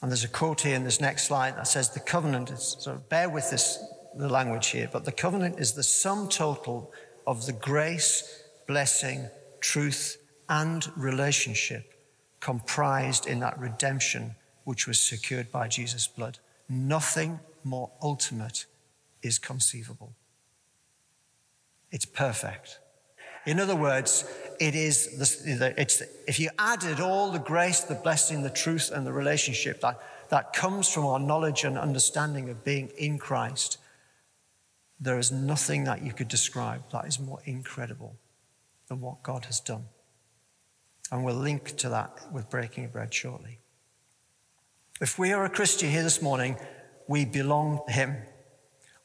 And 0.00 0.10
there's 0.10 0.24
a 0.24 0.28
quote 0.28 0.62
here 0.62 0.74
in 0.74 0.84
this 0.84 1.00
next 1.00 1.24
slide 1.24 1.56
that 1.56 1.68
says 1.68 1.90
the 1.90 2.00
covenant 2.00 2.50
is, 2.50 2.76
so 2.80 3.00
bear 3.08 3.28
with 3.28 3.50
this, 3.50 3.78
the 4.16 4.28
language 4.28 4.68
here, 4.68 4.88
but 4.92 5.04
the 5.04 5.12
covenant 5.12 5.60
is 5.60 5.72
the 5.72 5.82
sum 5.82 6.28
total 6.28 6.92
of 7.26 7.46
the 7.46 7.52
grace, 7.52 8.42
blessing, 8.66 9.28
truth, 9.60 10.16
and 10.48 10.90
relationship 10.96 11.94
comprised 12.40 13.26
in 13.26 13.38
that 13.40 13.58
redemption 13.58 14.34
which 14.64 14.86
was 14.86 14.98
secured 14.98 15.52
by 15.52 15.68
Jesus' 15.68 16.08
blood. 16.08 16.38
Nothing 16.68 17.38
more 17.62 17.90
ultimate 18.02 18.66
is 19.22 19.38
conceivable. 19.38 20.14
It's 21.92 22.06
perfect. 22.06 22.80
In 23.46 23.60
other 23.60 23.76
words, 23.76 24.24
it 24.58 24.74
is 24.74 25.18
the, 25.18 25.74
it's, 25.76 26.02
if 26.26 26.40
you 26.40 26.50
added 26.58 27.00
all 27.00 27.30
the 27.30 27.38
grace, 27.38 27.80
the 27.80 27.94
blessing, 27.94 28.42
the 28.42 28.50
truth, 28.50 28.90
and 28.92 29.06
the 29.06 29.12
relationship 29.12 29.80
that, 29.80 30.00
that 30.30 30.52
comes 30.52 30.88
from 30.88 31.06
our 31.06 31.18
knowledge 31.18 31.64
and 31.64 31.76
understanding 31.76 32.48
of 32.48 32.64
being 32.64 32.88
in 32.96 33.18
Christ, 33.18 33.78
there 35.00 35.18
is 35.18 35.32
nothing 35.32 35.84
that 35.84 36.02
you 36.02 36.12
could 36.12 36.28
describe 36.28 36.82
that 36.92 37.06
is 37.06 37.18
more 37.18 37.40
incredible 37.44 38.16
than 38.88 39.00
what 39.00 39.22
God 39.22 39.44
has 39.46 39.58
done. 39.58 39.86
And 41.10 41.24
we'll 41.24 41.34
link 41.34 41.76
to 41.78 41.88
that 41.88 42.32
with 42.32 42.48
breaking 42.48 42.88
bread 42.88 43.12
shortly. 43.12 43.58
If 45.00 45.18
we 45.18 45.32
are 45.32 45.44
a 45.44 45.50
Christian 45.50 45.90
here 45.90 46.04
this 46.04 46.22
morning, 46.22 46.56
we 47.08 47.24
belong 47.24 47.80
to 47.86 47.92
Him. 47.92 48.16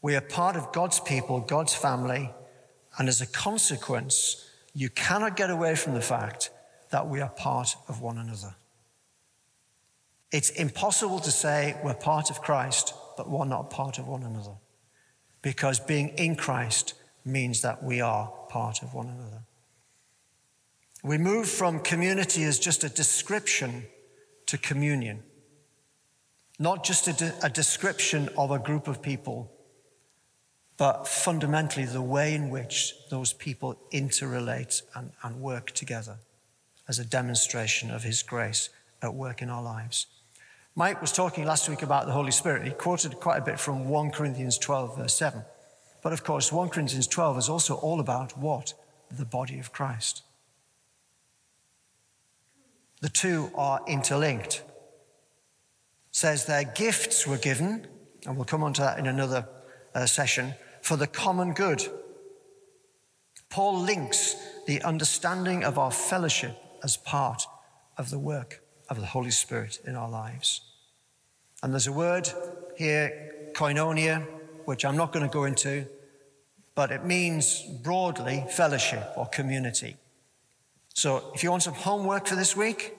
We 0.03 0.15
are 0.15 0.21
part 0.21 0.55
of 0.55 0.71
God's 0.71 0.99
people, 0.99 1.39
God's 1.39 1.73
family, 1.73 2.29
and 2.97 3.07
as 3.07 3.21
a 3.21 3.27
consequence, 3.27 4.49
you 4.73 4.89
cannot 4.89 5.35
get 5.35 5.49
away 5.49 5.75
from 5.75 5.93
the 5.93 6.01
fact 6.01 6.49
that 6.89 7.07
we 7.07 7.21
are 7.21 7.29
part 7.29 7.75
of 7.87 8.01
one 8.01 8.17
another. 8.17 8.55
It's 10.31 10.49
impossible 10.49 11.19
to 11.19 11.31
say 11.31 11.77
we're 11.83 11.93
part 11.93 12.29
of 12.29 12.41
Christ, 12.41 12.93
but 13.15 13.29
we're 13.29 13.45
not 13.45 13.69
part 13.69 13.97
of 13.97 14.07
one 14.07 14.23
another. 14.23 14.55
Because 15.41 15.79
being 15.79 16.09
in 16.09 16.35
Christ 16.35 16.95
means 17.23 17.61
that 17.61 17.83
we 17.83 18.01
are 18.01 18.31
part 18.49 18.81
of 18.81 18.93
one 18.93 19.07
another. 19.07 19.43
We 21.03 21.17
move 21.17 21.47
from 21.47 21.79
community 21.79 22.43
as 22.43 22.59
just 22.59 22.83
a 22.83 22.89
description 22.89 23.85
to 24.47 24.57
communion, 24.57 25.23
not 26.59 26.83
just 26.83 27.07
a, 27.07 27.13
de- 27.13 27.33
a 27.43 27.49
description 27.49 28.29
of 28.37 28.51
a 28.51 28.59
group 28.59 28.87
of 28.87 29.01
people 29.01 29.51
but 30.77 31.07
fundamentally 31.07 31.85
the 31.85 32.01
way 32.01 32.35
in 32.35 32.49
which 32.49 32.93
those 33.09 33.33
people 33.33 33.77
interrelate 33.91 34.83
and, 34.95 35.11
and 35.23 35.41
work 35.41 35.71
together 35.71 36.17
as 36.87 36.99
a 36.99 37.05
demonstration 37.05 37.89
of 37.89 38.03
His 38.03 38.21
grace 38.21 38.69
at 39.01 39.13
work 39.13 39.41
in 39.41 39.49
our 39.49 39.61
lives. 39.61 40.05
Mike 40.75 41.01
was 41.01 41.11
talking 41.11 41.43
last 41.43 41.67
week 41.67 41.81
about 41.81 42.05
the 42.05 42.11
Holy 42.11 42.31
Spirit. 42.31 42.63
He 42.63 42.69
quoted 42.69 43.19
quite 43.19 43.37
a 43.37 43.45
bit 43.45 43.59
from 43.59 43.89
1 43.89 44.11
Corinthians 44.11 44.59
12, 44.59 44.97
verse 44.97 45.15
7. 45.15 45.41
But 46.03 46.13
of 46.13 46.23
course, 46.23 46.51
1 46.51 46.69
Corinthians 46.69 47.07
12 47.07 47.39
is 47.39 47.49
also 47.49 47.75
all 47.75 47.99
about 47.99 48.37
what? 48.37 48.75
The 49.09 49.25
body 49.25 49.57
of 49.57 49.71
Christ. 49.71 50.21
The 53.01 53.09
two 53.09 53.49
are 53.55 53.81
interlinked. 53.87 54.57
It 54.57 54.63
says 56.11 56.45
their 56.45 56.63
gifts 56.63 57.25
were 57.25 57.37
given, 57.37 57.87
and 58.25 58.35
we'll 58.35 58.45
come 58.45 58.63
on 58.63 58.73
to 58.73 58.81
that 58.81 58.99
in 58.99 59.07
another 59.07 59.47
uh, 59.95 60.05
session, 60.05 60.53
for 60.87 60.95
the 60.95 61.05
common 61.05 61.51
good. 61.51 61.85
Paul 63.49 63.81
links 63.81 64.37
the 64.67 64.81
understanding 64.83 65.65
of 65.65 65.77
our 65.77 65.91
fellowship 65.91 66.57
as 66.81 66.95
part 66.95 67.45
of 67.97 68.09
the 68.09 68.17
work 68.17 68.63
of 68.89 69.01
the 69.01 69.07
Holy 69.07 69.31
Spirit 69.31 69.79
in 69.85 69.97
our 69.97 70.09
lives. 70.09 70.61
And 71.61 71.73
there's 71.73 71.87
a 71.87 71.91
word 71.91 72.31
here, 72.77 73.51
koinonia, 73.51 74.25
which 74.63 74.85
I'm 74.85 74.95
not 74.95 75.11
going 75.11 75.27
to 75.27 75.33
go 75.33 75.43
into, 75.43 75.87
but 76.73 76.89
it 76.89 77.03
means 77.03 77.63
broadly 77.83 78.45
fellowship 78.49 79.11
or 79.17 79.25
community. 79.25 79.97
So 80.93 81.33
if 81.35 81.43
you 81.43 81.51
want 81.51 81.63
some 81.63 81.73
homework 81.73 82.27
for 82.27 82.35
this 82.35 82.55
week, 82.55 82.95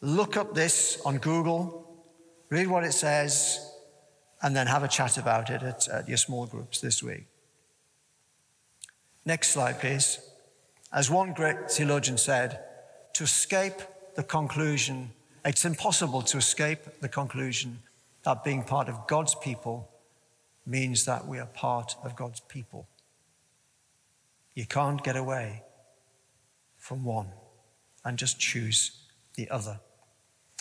look 0.00 0.38
up 0.38 0.54
this 0.54 0.98
on 1.04 1.18
Google, 1.18 1.86
read 2.48 2.66
what 2.66 2.82
it 2.82 2.92
says, 2.92 3.73
and 4.44 4.54
then 4.54 4.66
have 4.66 4.82
a 4.82 4.88
chat 4.88 5.16
about 5.16 5.48
it 5.48 5.62
at, 5.62 5.88
at 5.88 6.06
your 6.06 6.18
small 6.18 6.44
groups 6.44 6.78
this 6.78 7.02
week. 7.02 7.24
Next 9.24 9.52
slide, 9.52 9.80
please. 9.80 10.20
As 10.92 11.10
one 11.10 11.32
great 11.32 11.70
theologian 11.70 12.18
said, 12.18 12.60
to 13.14 13.24
escape 13.24 13.80
the 14.16 14.22
conclusion, 14.22 15.12
it's 15.46 15.64
impossible 15.64 16.20
to 16.20 16.36
escape 16.36 17.00
the 17.00 17.08
conclusion 17.08 17.78
that 18.24 18.44
being 18.44 18.62
part 18.62 18.90
of 18.90 19.06
God's 19.06 19.34
people 19.34 19.88
means 20.66 21.06
that 21.06 21.26
we 21.26 21.38
are 21.38 21.46
part 21.46 21.96
of 22.04 22.14
God's 22.14 22.40
people. 22.40 22.86
You 24.54 24.66
can't 24.66 25.02
get 25.02 25.16
away 25.16 25.62
from 26.76 27.02
one 27.02 27.28
and 28.04 28.18
just 28.18 28.38
choose 28.38 28.90
the 29.36 29.48
other. 29.48 29.80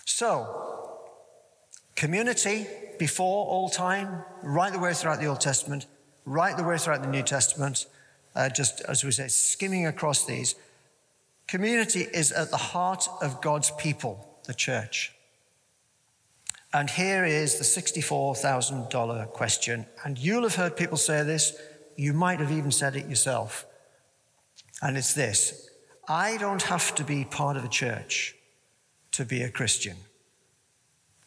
So, 0.05 0.72
community 1.95 2.67
before 2.99 3.45
all 3.45 3.69
time, 3.69 4.23
right 4.41 4.71
the 4.71 4.79
way 4.79 4.93
throughout 4.93 5.19
the 5.19 5.27
Old 5.27 5.41
Testament, 5.41 5.85
right 6.25 6.55
the 6.55 6.63
way 6.63 6.77
throughout 6.77 7.01
the 7.01 7.09
New 7.09 7.23
Testament, 7.23 7.85
uh, 8.35 8.49
just 8.49 8.81
as 8.81 9.03
we 9.03 9.11
say, 9.11 9.27
skimming 9.27 9.85
across 9.85 10.25
these. 10.25 10.55
Community 11.47 12.01
is 12.01 12.31
at 12.31 12.49
the 12.49 12.57
heart 12.57 13.07
of 13.21 13.41
God's 13.41 13.71
people, 13.71 14.39
the 14.45 14.53
church. 14.53 15.13
And 16.73 16.89
here 16.89 17.23
is 17.23 17.57
the 17.57 17.63
$64,000 17.63 19.29
question. 19.31 19.85
And 20.03 20.17
you'll 20.17 20.43
have 20.43 20.55
heard 20.55 20.75
people 20.75 20.97
say 20.97 21.23
this. 21.23 21.55
You 21.95 22.13
might 22.13 22.39
have 22.39 22.51
even 22.51 22.71
said 22.71 22.95
it 22.95 23.07
yourself. 23.07 23.67
And 24.81 24.97
it's 24.97 25.13
this 25.13 25.69
I 26.07 26.37
don't 26.37 26.63
have 26.63 26.95
to 26.95 27.03
be 27.03 27.25
part 27.25 27.57
of 27.57 27.63
a 27.63 27.69
church 27.69 28.35
to 29.11 29.23
be 29.23 29.43
a 29.43 29.49
Christian. 29.49 29.95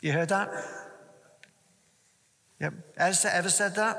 You 0.06 0.12
heard 0.12 0.28
that? 0.28 0.50
Yep. 2.60 2.74
Has 2.96 3.24
ever 3.24 3.50
said 3.50 3.74
that? 3.74 3.96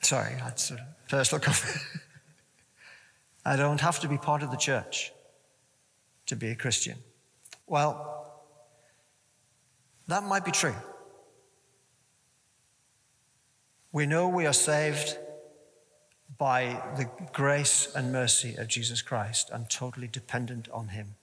Sorry, 0.00 0.34
that's 0.38 0.70
a 0.70 0.78
personal 1.06 1.42
comment. 1.42 1.76
I 3.44 3.56
don't 3.56 3.82
have 3.82 4.00
to 4.00 4.08
be 4.08 4.16
part 4.16 4.42
of 4.42 4.50
the 4.50 4.56
church 4.56 5.12
to 6.24 6.34
be 6.34 6.48
a 6.48 6.54
Christian. 6.54 6.96
Well, 7.66 8.40
that 10.08 10.22
might 10.22 10.46
be 10.46 10.50
true. 10.50 10.74
We 13.92 14.06
know 14.06 14.28
we 14.28 14.46
are 14.46 14.54
saved 14.54 15.18
by 16.38 16.82
the 16.96 17.10
grace 17.34 17.92
and 17.94 18.12
mercy 18.12 18.54
of 18.54 18.68
Jesus 18.68 19.02
Christ 19.02 19.50
and 19.52 19.68
totally 19.68 20.08
dependent 20.08 20.70
on 20.70 20.88
Him. 20.88 21.16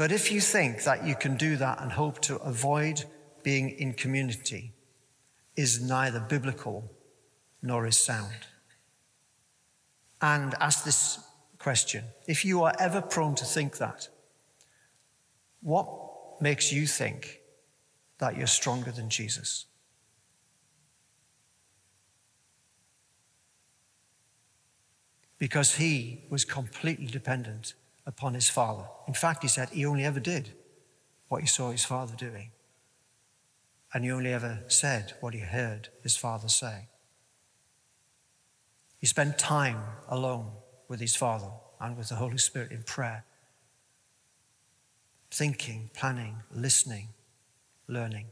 But 0.00 0.12
if 0.12 0.32
you 0.32 0.40
think 0.40 0.84
that 0.84 1.04
you 1.04 1.14
can 1.14 1.36
do 1.36 1.56
that 1.56 1.82
and 1.82 1.92
hope 1.92 2.22
to 2.22 2.36
avoid 2.36 3.04
being 3.42 3.68
in 3.68 3.92
community, 3.92 4.72
is 5.56 5.86
neither 5.86 6.20
biblical 6.20 6.90
nor 7.60 7.86
is 7.86 7.98
sound. 7.98 8.46
And 10.22 10.54
ask 10.58 10.84
this 10.84 11.18
question 11.58 12.04
if 12.26 12.46
you 12.46 12.62
are 12.62 12.72
ever 12.78 13.02
prone 13.02 13.34
to 13.34 13.44
think 13.44 13.76
that, 13.76 14.08
what 15.60 16.40
makes 16.40 16.72
you 16.72 16.86
think 16.86 17.40
that 18.20 18.38
you're 18.38 18.46
stronger 18.46 18.92
than 18.92 19.10
Jesus? 19.10 19.66
Because 25.36 25.74
he 25.74 26.24
was 26.30 26.46
completely 26.46 27.06
dependent 27.06 27.74
upon 28.10 28.34
his 28.34 28.50
Father. 28.50 28.86
In 29.06 29.14
fact, 29.14 29.42
he 29.42 29.48
said 29.48 29.68
he 29.68 29.86
only 29.86 30.04
ever 30.04 30.18
did 30.18 30.52
what 31.28 31.42
he 31.42 31.46
saw 31.46 31.70
his 31.70 31.84
Father 31.84 32.16
doing. 32.16 32.50
And 33.94 34.04
he 34.04 34.10
only 34.10 34.32
ever 34.32 34.64
said 34.66 35.14
what 35.20 35.32
he 35.32 35.40
heard 35.40 35.88
his 36.02 36.16
Father 36.16 36.48
say. 36.48 36.88
He 38.98 39.06
spent 39.06 39.38
time 39.38 39.80
alone 40.08 40.50
with 40.88 40.98
his 40.98 41.14
Father 41.14 41.52
and 41.80 41.96
with 41.96 42.08
the 42.08 42.16
Holy 42.16 42.38
Spirit 42.38 42.72
in 42.72 42.82
prayer, 42.82 43.24
thinking, 45.30 45.90
planning, 45.94 46.42
listening, 46.52 47.10
learning. 47.86 48.26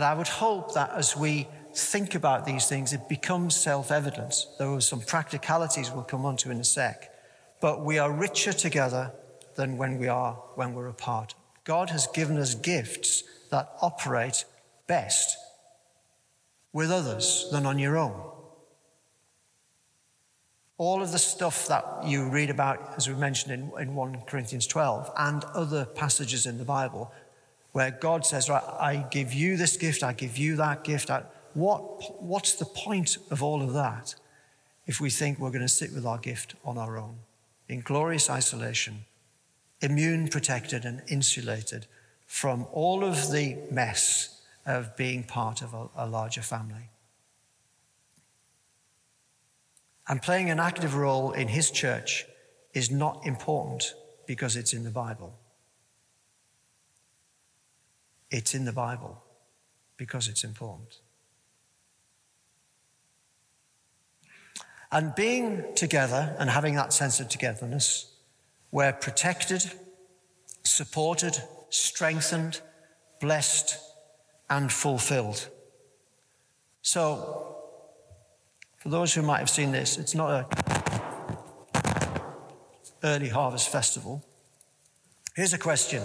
And 0.00 0.06
I 0.06 0.14
would 0.14 0.28
hope 0.28 0.72
that 0.72 0.92
as 0.92 1.14
we 1.14 1.46
think 1.74 2.14
about 2.14 2.46
these 2.46 2.66
things, 2.66 2.94
it 2.94 3.06
becomes 3.06 3.54
self 3.54 3.90
evident. 3.90 4.46
There 4.58 4.70
are 4.70 4.80
some 4.80 5.02
practicalities 5.02 5.90
we'll 5.90 6.04
come 6.04 6.24
on 6.24 6.38
to 6.38 6.50
in 6.50 6.58
a 6.58 6.64
sec. 6.64 7.12
But 7.60 7.84
we 7.84 7.98
are 7.98 8.10
richer 8.10 8.54
together 8.54 9.12
than 9.56 9.76
when 9.76 9.98
we 9.98 10.08
are 10.08 10.32
when 10.54 10.72
we're 10.72 10.88
apart. 10.88 11.34
God 11.64 11.90
has 11.90 12.06
given 12.06 12.38
us 12.38 12.54
gifts 12.54 13.24
that 13.50 13.74
operate 13.82 14.46
best 14.86 15.36
with 16.72 16.90
others 16.90 17.50
than 17.52 17.66
on 17.66 17.78
your 17.78 17.98
own. 17.98 18.22
All 20.78 21.02
of 21.02 21.12
the 21.12 21.18
stuff 21.18 21.68
that 21.68 21.84
you 22.06 22.30
read 22.30 22.48
about, 22.48 22.94
as 22.96 23.06
we 23.06 23.14
mentioned 23.16 23.52
in, 23.52 23.70
in 23.78 23.94
1 23.94 24.22
Corinthians 24.26 24.66
12, 24.66 25.12
and 25.18 25.44
other 25.52 25.84
passages 25.84 26.46
in 26.46 26.56
the 26.56 26.64
Bible, 26.64 27.12
where 27.72 27.90
God 27.90 28.26
says, 28.26 28.48
Right, 28.48 28.62
I 28.62 29.06
give 29.10 29.32
you 29.32 29.56
this 29.56 29.76
gift, 29.76 30.02
I 30.02 30.12
give 30.12 30.36
you 30.36 30.56
that 30.56 30.84
gift. 30.84 31.10
I, 31.10 31.22
what, 31.54 32.22
what's 32.22 32.54
the 32.54 32.64
point 32.64 33.18
of 33.30 33.42
all 33.42 33.62
of 33.62 33.72
that 33.72 34.14
if 34.86 35.00
we 35.00 35.10
think 35.10 35.38
we're 35.38 35.50
going 35.50 35.60
to 35.62 35.68
sit 35.68 35.92
with 35.92 36.06
our 36.06 36.18
gift 36.18 36.54
on 36.64 36.78
our 36.78 36.98
own 36.98 37.18
in 37.68 37.80
glorious 37.80 38.28
isolation, 38.28 39.04
immune, 39.80 40.28
protected, 40.28 40.84
and 40.84 41.02
insulated 41.08 41.86
from 42.26 42.66
all 42.72 43.04
of 43.04 43.30
the 43.30 43.56
mess 43.70 44.42
of 44.66 44.96
being 44.96 45.22
part 45.22 45.62
of 45.62 45.74
a, 45.74 45.88
a 45.96 46.06
larger 46.06 46.42
family. 46.42 46.90
And 50.08 50.20
playing 50.20 50.50
an 50.50 50.58
active 50.58 50.96
role 50.96 51.32
in 51.32 51.48
his 51.48 51.70
church 51.70 52.24
is 52.74 52.90
not 52.90 53.24
important 53.24 53.94
because 54.26 54.56
it's 54.56 54.72
in 54.72 54.84
the 54.84 54.90
Bible. 54.90 55.39
It's 58.30 58.54
in 58.54 58.64
the 58.64 58.72
Bible 58.72 59.22
because 59.96 60.28
it's 60.28 60.44
important. 60.44 61.00
And 64.92 65.14
being 65.14 65.64
together 65.74 66.34
and 66.38 66.50
having 66.50 66.74
that 66.74 66.92
sense 66.92 67.20
of 67.20 67.28
togetherness, 67.28 68.12
we're 68.72 68.92
protected, 68.92 69.72
supported, 70.64 71.36
strengthened, 71.70 72.60
blessed, 73.20 73.78
and 74.48 74.72
fulfilled. 74.72 75.48
So, 76.82 77.56
for 78.78 78.88
those 78.88 79.14
who 79.14 79.22
might 79.22 79.38
have 79.38 79.50
seen 79.50 79.70
this, 79.70 79.98
it's 79.98 80.14
not 80.14 80.30
a 80.30 80.46
early 83.02 83.28
harvest 83.28 83.70
festival. 83.70 84.24
Here's 85.34 85.52
a 85.52 85.58
question. 85.58 86.02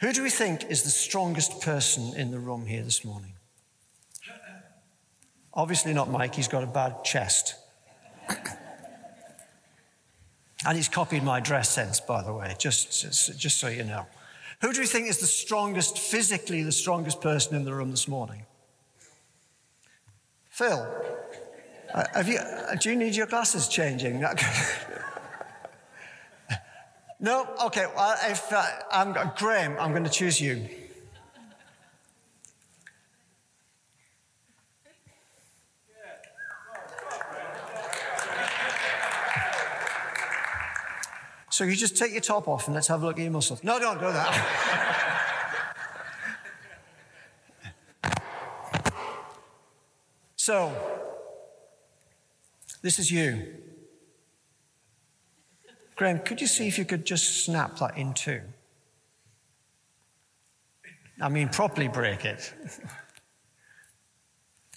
Who 0.00 0.12
do 0.12 0.22
we 0.22 0.30
think 0.30 0.70
is 0.70 0.82
the 0.82 0.90
strongest 0.90 1.60
person 1.60 2.14
in 2.16 2.30
the 2.30 2.38
room 2.38 2.66
here 2.66 2.82
this 2.82 3.04
morning? 3.04 3.32
Obviously 5.52 5.92
not 5.92 6.08
Mike, 6.08 6.36
he's 6.36 6.46
got 6.46 6.62
a 6.62 6.66
bad 6.66 7.02
chest. 7.02 7.56
and 10.66 10.76
he's 10.76 10.88
copied 10.88 11.24
my 11.24 11.40
dress 11.40 11.68
sense, 11.68 11.98
by 11.98 12.22
the 12.22 12.32
way, 12.32 12.54
just, 12.58 12.92
just, 13.40 13.58
so 13.58 13.66
you 13.66 13.82
know. 13.82 14.06
Who 14.60 14.72
do 14.72 14.80
you 14.80 14.86
think 14.86 15.08
is 15.08 15.18
the 15.18 15.26
strongest, 15.26 15.98
physically 15.98 16.62
the 16.62 16.70
strongest 16.70 17.20
person 17.20 17.56
in 17.56 17.64
the 17.64 17.74
room 17.74 17.90
this 17.90 18.06
morning? 18.06 18.46
Phil. 20.48 20.86
Uh, 21.92 22.04
you, 22.24 22.38
uh, 22.38 22.74
do 22.76 22.90
you 22.90 22.96
need 22.96 23.16
your 23.16 23.26
glasses 23.26 23.66
changing? 23.66 24.24
no? 27.20 27.48
Okay, 27.66 27.86
well, 27.94 28.16
if 28.24 28.52
uh, 28.52 28.64
I'm 28.90 29.14
Graham, 29.36 29.76
I'm 29.78 29.90
going 29.90 30.04
to 30.04 30.10
choose 30.10 30.40
you. 30.40 30.68
So 41.50 41.64
you 41.64 41.74
just 41.74 41.96
take 41.96 42.12
your 42.12 42.20
top 42.20 42.46
off 42.46 42.68
and 42.68 42.74
let's 42.74 42.86
have 42.86 43.02
a 43.02 43.06
look 43.06 43.18
at 43.18 43.22
your 43.22 43.32
muscles. 43.32 43.64
No, 43.64 43.80
don't 43.80 43.98
do 43.98 44.12
that. 44.12 45.04
So, 50.48 50.72
this 52.80 52.98
is 52.98 53.10
you. 53.10 53.67
Graham, 55.98 56.20
could 56.20 56.40
you 56.40 56.46
see 56.46 56.68
if 56.68 56.78
you 56.78 56.84
could 56.84 57.04
just 57.04 57.44
snap 57.44 57.76
that 57.80 57.98
in 57.98 58.14
two? 58.14 58.40
I 61.20 61.28
mean, 61.28 61.48
properly 61.48 61.88
break 61.88 62.24
it. 62.24 62.54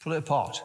Pull 0.04 0.14
it 0.14 0.18
apart. 0.18 0.64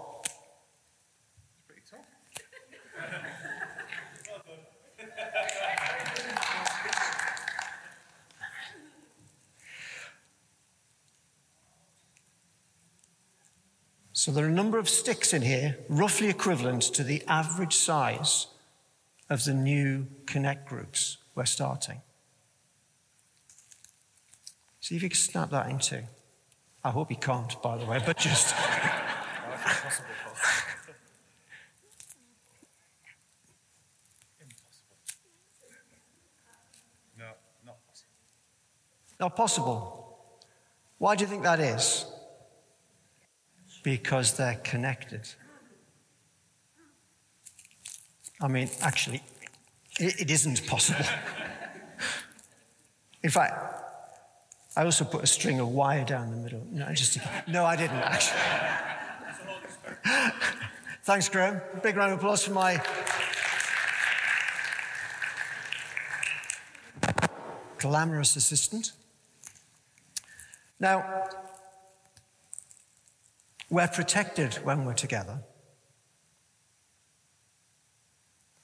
So 14.14 14.32
there 14.32 14.46
are 14.46 14.48
a 14.48 14.50
number 14.50 14.78
of 14.78 14.88
sticks 14.88 15.34
in 15.34 15.42
here, 15.42 15.76
roughly 15.90 16.28
equivalent 16.28 16.82
to 16.94 17.04
the 17.04 17.22
average 17.28 17.76
size 17.76 18.46
of 19.28 19.44
the 19.44 19.54
new 19.54 20.06
Connect 20.26 20.68
groups 20.68 21.18
we're 21.34 21.44
starting. 21.44 22.00
See 24.80 24.96
if 24.96 25.02
you 25.02 25.08
can 25.08 25.16
snap 25.16 25.50
that 25.50 25.68
in 25.68 25.78
two. 25.78 26.02
I 26.84 26.90
hope 26.90 27.10
you 27.10 27.16
can't, 27.16 27.60
by 27.62 27.76
the 27.76 27.84
way, 27.84 28.00
but 28.04 28.16
just. 28.16 28.54
No, 37.18 37.24
not 37.64 37.76
possible. 37.86 38.08
Not 39.18 39.36
possible. 39.36 40.18
Why 40.98 41.16
do 41.16 41.24
you 41.24 41.30
think 41.30 41.42
that 41.42 41.58
is? 41.58 42.06
because 43.86 44.32
they're 44.36 44.60
connected. 44.64 45.20
I 48.40 48.48
mean, 48.48 48.68
actually, 48.82 49.22
it, 49.98 50.20
it 50.20 50.30
isn't 50.30 50.66
possible. 50.66 51.04
In 53.22 53.30
fact, 53.30 53.82
I 54.76 54.84
also 54.84 55.04
put 55.04 55.24
a 55.24 55.26
string 55.26 55.58
of 55.58 55.68
wire 55.68 56.04
down 56.04 56.30
the 56.30 56.36
middle. 56.36 56.66
No, 56.70 56.92
just 56.92 57.18
no, 57.48 57.64
I 57.64 57.76
didn't 57.76 57.96
actually. 57.96 58.40
Thanks, 61.04 61.28
Graham. 61.28 61.60
Big 61.82 61.96
round 61.96 62.12
of 62.12 62.18
applause 62.18 62.44
for 62.44 62.52
my 62.52 62.82
glamorous 67.78 68.36
assistant. 68.36 68.92
Now, 70.78 71.24
we're 73.70 73.88
protected 73.88 74.54
when 74.64 74.84
we're 74.84 74.94
together. 74.94 75.40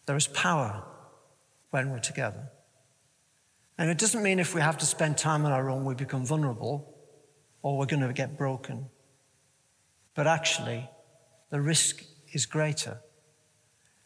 There 0.06 0.16
is 0.16 0.26
power 0.26 0.84
when 1.70 1.90
we're 1.90 2.00
together. 2.00 2.50
And 3.78 3.90
it 3.90 3.98
doesn't 3.98 4.22
mean 4.22 4.38
if 4.38 4.54
we 4.54 4.60
have 4.60 4.78
to 4.78 4.86
spend 4.86 5.18
time 5.18 5.44
on 5.44 5.52
our 5.52 5.70
own, 5.70 5.84
we 5.84 5.94
become 5.94 6.24
vulnerable 6.26 6.94
or 7.62 7.78
we're 7.78 7.86
going 7.86 8.06
to 8.06 8.12
get 8.12 8.36
broken. 8.36 8.86
But 10.14 10.26
actually, 10.26 10.88
the 11.50 11.60
risk 11.60 12.04
is 12.32 12.46
greater. 12.46 12.98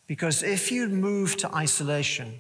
Because 0.06 0.42
if 0.42 0.70
you 0.70 0.88
move 0.88 1.36
to 1.38 1.54
isolation, 1.54 2.38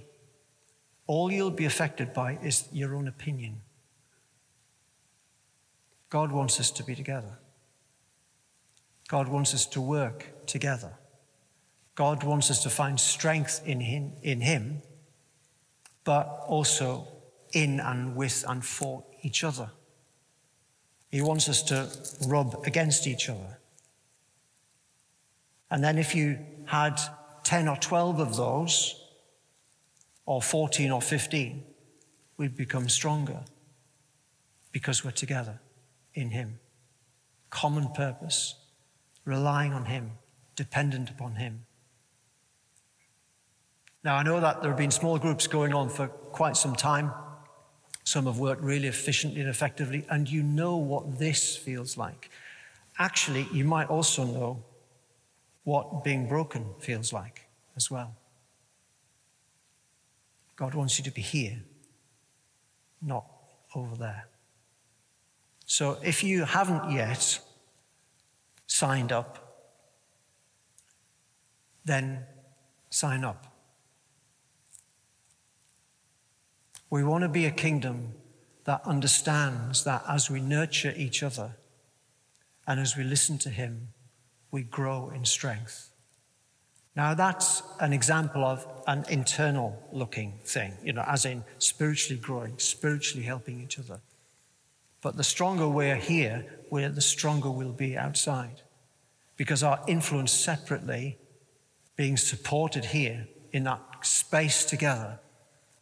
all 1.06 1.32
you'll 1.32 1.50
be 1.50 1.64
affected 1.64 2.12
by 2.12 2.38
is 2.42 2.68
your 2.72 2.94
own 2.94 3.08
opinion. 3.08 3.60
God 6.08 6.30
wants 6.30 6.60
us 6.60 6.70
to 6.72 6.84
be 6.84 6.94
together. 6.94 7.38
God 9.08 9.28
wants 9.28 9.54
us 9.54 9.66
to 9.66 9.80
work 9.80 10.46
together. 10.46 10.92
God 11.96 12.22
wants 12.22 12.50
us 12.50 12.62
to 12.62 12.70
find 12.70 13.00
strength 13.00 13.62
in 13.66 13.80
him, 13.80 14.12
in 14.22 14.40
him, 14.40 14.82
but 16.04 16.44
also 16.46 17.08
in 17.52 17.80
and 17.80 18.14
with 18.14 18.44
and 18.46 18.64
for 18.64 19.04
each 19.22 19.42
other. 19.42 19.70
He 21.10 21.22
wants 21.22 21.48
us 21.48 21.62
to 21.64 21.88
rub 22.28 22.62
against 22.64 23.06
each 23.06 23.28
other. 23.28 23.58
And 25.70 25.82
then 25.82 25.98
if 25.98 26.14
you 26.14 26.38
had 26.66 27.00
10 27.44 27.66
or 27.66 27.76
12 27.76 28.20
of 28.20 28.36
those, 28.36 29.02
or 30.26 30.42
14 30.42 30.90
or 30.90 31.00
15, 31.00 31.62
we'd 32.36 32.56
become 32.56 32.88
stronger 32.88 33.40
because 34.72 35.04
we're 35.04 35.12
together 35.12 35.60
in 36.14 36.30
Him. 36.30 36.58
Common 37.50 37.88
purpose 37.92 38.56
relying 39.24 39.72
on 39.72 39.86
Him, 39.86 40.12
dependent 40.56 41.08
upon 41.08 41.36
Him. 41.36 41.65
Now, 44.06 44.14
I 44.14 44.22
know 44.22 44.38
that 44.38 44.62
there 44.62 44.70
have 44.70 44.78
been 44.78 44.92
small 44.92 45.18
groups 45.18 45.48
going 45.48 45.74
on 45.74 45.88
for 45.88 46.06
quite 46.06 46.56
some 46.56 46.76
time. 46.76 47.10
Some 48.04 48.26
have 48.26 48.38
worked 48.38 48.62
really 48.62 48.86
efficiently 48.86 49.40
and 49.40 49.50
effectively, 49.50 50.06
and 50.08 50.30
you 50.30 50.44
know 50.44 50.76
what 50.76 51.18
this 51.18 51.56
feels 51.56 51.96
like. 51.96 52.30
Actually, 53.00 53.48
you 53.52 53.64
might 53.64 53.88
also 53.88 54.22
know 54.22 54.62
what 55.64 56.04
being 56.04 56.28
broken 56.28 56.66
feels 56.78 57.12
like 57.12 57.48
as 57.74 57.90
well. 57.90 58.14
God 60.54 60.74
wants 60.74 60.98
you 60.98 61.04
to 61.04 61.10
be 61.10 61.20
here, 61.20 61.58
not 63.02 63.26
over 63.74 63.96
there. 63.96 64.28
So 65.64 65.98
if 66.04 66.22
you 66.22 66.44
haven't 66.44 66.92
yet 66.92 67.40
signed 68.68 69.10
up, 69.10 69.72
then 71.84 72.24
sign 72.88 73.24
up. 73.24 73.55
We 76.90 77.02
want 77.04 77.22
to 77.22 77.28
be 77.28 77.46
a 77.46 77.50
kingdom 77.50 78.12
that 78.64 78.82
understands 78.84 79.84
that 79.84 80.04
as 80.08 80.30
we 80.30 80.40
nurture 80.40 80.92
each 80.96 81.22
other 81.22 81.56
and 82.66 82.80
as 82.80 82.96
we 82.96 83.04
listen 83.04 83.38
to 83.38 83.50
Him, 83.50 83.88
we 84.50 84.62
grow 84.62 85.10
in 85.14 85.24
strength. 85.24 85.90
Now, 86.94 87.14
that's 87.14 87.62
an 87.78 87.92
example 87.92 88.44
of 88.44 88.66
an 88.86 89.04
internal 89.10 89.82
looking 89.92 90.38
thing, 90.44 90.72
you 90.82 90.92
know, 90.92 91.04
as 91.06 91.26
in 91.26 91.44
spiritually 91.58 92.20
growing, 92.20 92.58
spiritually 92.58 93.26
helping 93.26 93.60
each 93.60 93.78
other. 93.78 94.00
But 95.02 95.16
the 95.16 95.24
stronger 95.24 95.68
we're 95.68 95.96
here, 95.96 96.46
we're, 96.70 96.88
the 96.88 97.02
stronger 97.02 97.50
we'll 97.50 97.72
be 97.72 97.96
outside 97.96 98.62
because 99.36 99.62
our 99.62 99.80
influence 99.86 100.32
separately, 100.32 101.18
being 101.96 102.16
supported 102.16 102.86
here 102.86 103.28
in 103.52 103.64
that 103.64 103.80
space 104.02 104.64
together, 104.64 105.20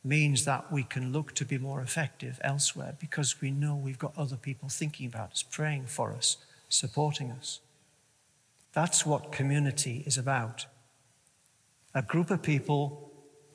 means 0.05 0.45
that 0.45 0.71
we 0.71 0.83
can 0.83 1.13
look 1.13 1.35
to 1.35 1.45
be 1.47 1.57
more 1.57 1.81
effective 1.81 2.39
elsewhere 2.43 2.95
because 3.01 3.41
we 3.41 3.51
know 3.51 3.75
we've 3.75 3.99
got 3.99 4.13
other 4.17 4.37
people 4.37 4.69
thinking 4.69 5.07
about 5.07 5.33
us, 5.33 5.43
praying 5.43 5.87
for 5.87 6.13
us, 6.13 6.37
supporting 6.69 7.31
us. 7.31 7.61
That's 8.75 9.07
what 9.07 9.33
community 9.33 10.05
is 10.07 10.19
about. 10.19 10.67
A 11.95 12.03
group 12.03 12.31
of 12.31 12.43
people 12.43 13.13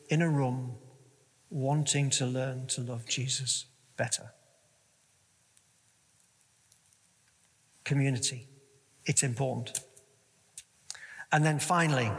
in 0.10 0.22
a 0.22 0.30
room 0.30 0.74
wanting 1.52 2.10
to 2.10 2.26
learn 2.26 2.66
to 2.68 2.82
love 2.82 3.06
Jesus 3.06 3.66
better. 3.96 4.32
Community. 7.84 8.48
It's 9.06 9.24
important. 9.24 9.82
And 11.32 11.46
then 11.46 11.60
finally, 11.60 12.12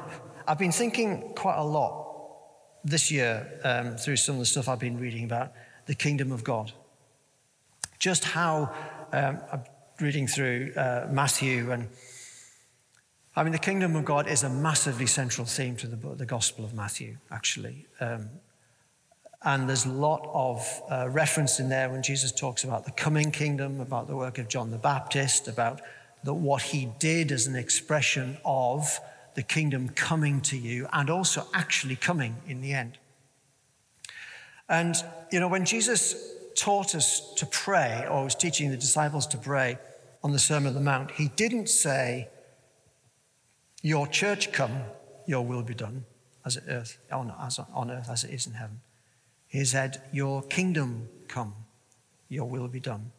I've 0.46 0.58
been 0.58 0.72
thinking 0.72 1.32
quite 1.34 1.56
a 1.56 1.64
lot 1.64 2.10
this 2.84 3.10
year 3.10 3.46
um, 3.64 3.96
through 3.96 4.16
some 4.16 4.36
of 4.36 4.40
the 4.40 4.46
stuff 4.46 4.68
I've 4.68 4.78
been 4.78 4.98
reading 4.98 5.24
about 5.24 5.52
the 5.86 5.94
kingdom 5.94 6.32
of 6.32 6.44
God. 6.44 6.72
Just 7.98 8.24
how 8.24 8.74
um, 9.12 9.38
I'm 9.52 9.64
reading 10.00 10.26
through 10.26 10.72
uh, 10.76 11.08
Matthew, 11.10 11.70
and 11.72 11.88
I 13.36 13.42
mean, 13.42 13.52
the 13.52 13.58
kingdom 13.58 13.96
of 13.96 14.04
God 14.04 14.28
is 14.28 14.42
a 14.42 14.48
massively 14.48 15.06
central 15.06 15.46
theme 15.46 15.76
to 15.76 15.86
the, 15.86 16.14
the 16.14 16.26
Gospel 16.26 16.64
of 16.64 16.74
Matthew, 16.74 17.18
actually. 17.30 17.86
Um, 18.00 18.30
and 19.42 19.68
there's 19.68 19.86
a 19.86 19.90
lot 19.90 20.28
of 20.32 20.82
uh, 20.90 21.08
reference 21.08 21.60
in 21.60 21.68
there 21.68 21.88
when 21.88 22.02
Jesus 22.02 22.32
talks 22.32 22.64
about 22.64 22.84
the 22.84 22.90
coming 22.90 23.30
kingdom, 23.30 23.80
about 23.80 24.06
the 24.06 24.16
work 24.16 24.38
of 24.38 24.48
John 24.48 24.70
the 24.70 24.78
Baptist, 24.78 25.48
about 25.48 25.80
that 26.24 26.34
what 26.34 26.62
he 26.62 26.88
did 26.98 27.32
as 27.32 27.46
an 27.46 27.56
expression 27.56 28.36
of 28.44 29.00
the 29.34 29.42
kingdom 29.42 29.88
coming 29.90 30.40
to 30.42 30.56
you 30.56 30.88
and 30.92 31.10
also 31.10 31.46
actually 31.54 31.96
coming 31.96 32.36
in 32.46 32.60
the 32.60 32.72
end. 32.72 32.98
And, 34.68 34.94
you 35.32 35.40
know, 35.40 35.48
when 35.48 35.64
Jesus 35.64 36.32
taught 36.56 36.94
us 36.94 37.34
to 37.34 37.46
pray, 37.46 38.06
or 38.08 38.24
was 38.24 38.34
teaching 38.34 38.70
the 38.70 38.76
disciples 38.76 39.26
to 39.28 39.38
pray 39.38 39.78
on 40.22 40.32
the 40.32 40.38
Sermon 40.38 40.68
on 40.68 40.74
the 40.74 40.80
Mount, 40.80 41.10
he 41.12 41.28
didn't 41.28 41.68
say, 41.68 42.28
Your 43.82 44.06
church 44.06 44.52
come, 44.52 44.82
your 45.26 45.44
will 45.44 45.62
be 45.62 45.74
done, 45.74 46.04
as, 46.44 46.58
earth, 46.68 46.98
on, 47.10 47.34
as 47.40 47.58
on 47.58 47.90
earth 47.90 48.08
as 48.10 48.24
it 48.24 48.30
is 48.30 48.46
in 48.46 48.54
heaven. 48.54 48.80
He 49.48 49.64
said, 49.64 50.02
Your 50.12 50.42
kingdom 50.42 51.08
come, 51.26 51.54
your 52.28 52.48
will 52.48 52.68
be 52.68 52.80
done 52.80 53.12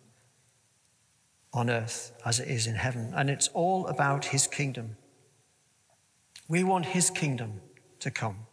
on 1.54 1.70
earth 1.70 2.14
as 2.26 2.40
it 2.40 2.48
is 2.48 2.68
in 2.68 2.76
heaven. 2.76 3.12
And 3.16 3.30
it's 3.30 3.50
all 3.50 3.88
about 3.88 4.26
his 4.26 4.48
kingdom. 4.48 4.96
We 6.52 6.66
want 6.66 6.86
his 6.86 7.10
kingdom 7.10 7.62
to 8.02 8.12
come. 8.12 8.46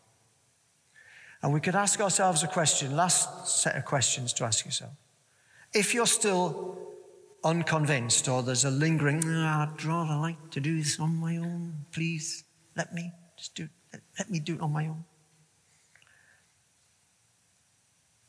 And 1.42 1.52
we 1.52 1.58
could 1.58 1.74
ask 1.74 2.00
ourselves 2.00 2.44
a 2.44 2.46
question, 2.46 2.94
last 2.94 3.48
set 3.48 3.74
of 3.74 3.84
questions 3.84 4.32
to 4.34 4.44
ask 4.44 4.64
yourself. 4.64 4.92
If 5.74 5.94
you're 5.94 6.06
still 6.06 6.78
unconvinced 7.42 8.28
or 8.28 8.44
there's 8.44 8.64
a 8.64 8.70
lingering, 8.70 9.24
oh, 9.24 9.44
I'd 9.44 9.84
rather 9.84 10.14
like 10.14 10.50
to 10.50 10.60
do 10.60 10.76
this 10.76 11.00
on 11.00 11.16
my 11.16 11.38
own, 11.38 11.86
please 11.90 12.44
let 12.76 12.94
me 12.94 13.10
just 13.36 13.56
do 13.56 13.68
let, 13.92 14.02
let 14.16 14.30
me 14.30 14.38
do 14.38 14.54
it 14.54 14.60
on 14.60 14.72
my 14.72 14.86
own. 14.86 15.04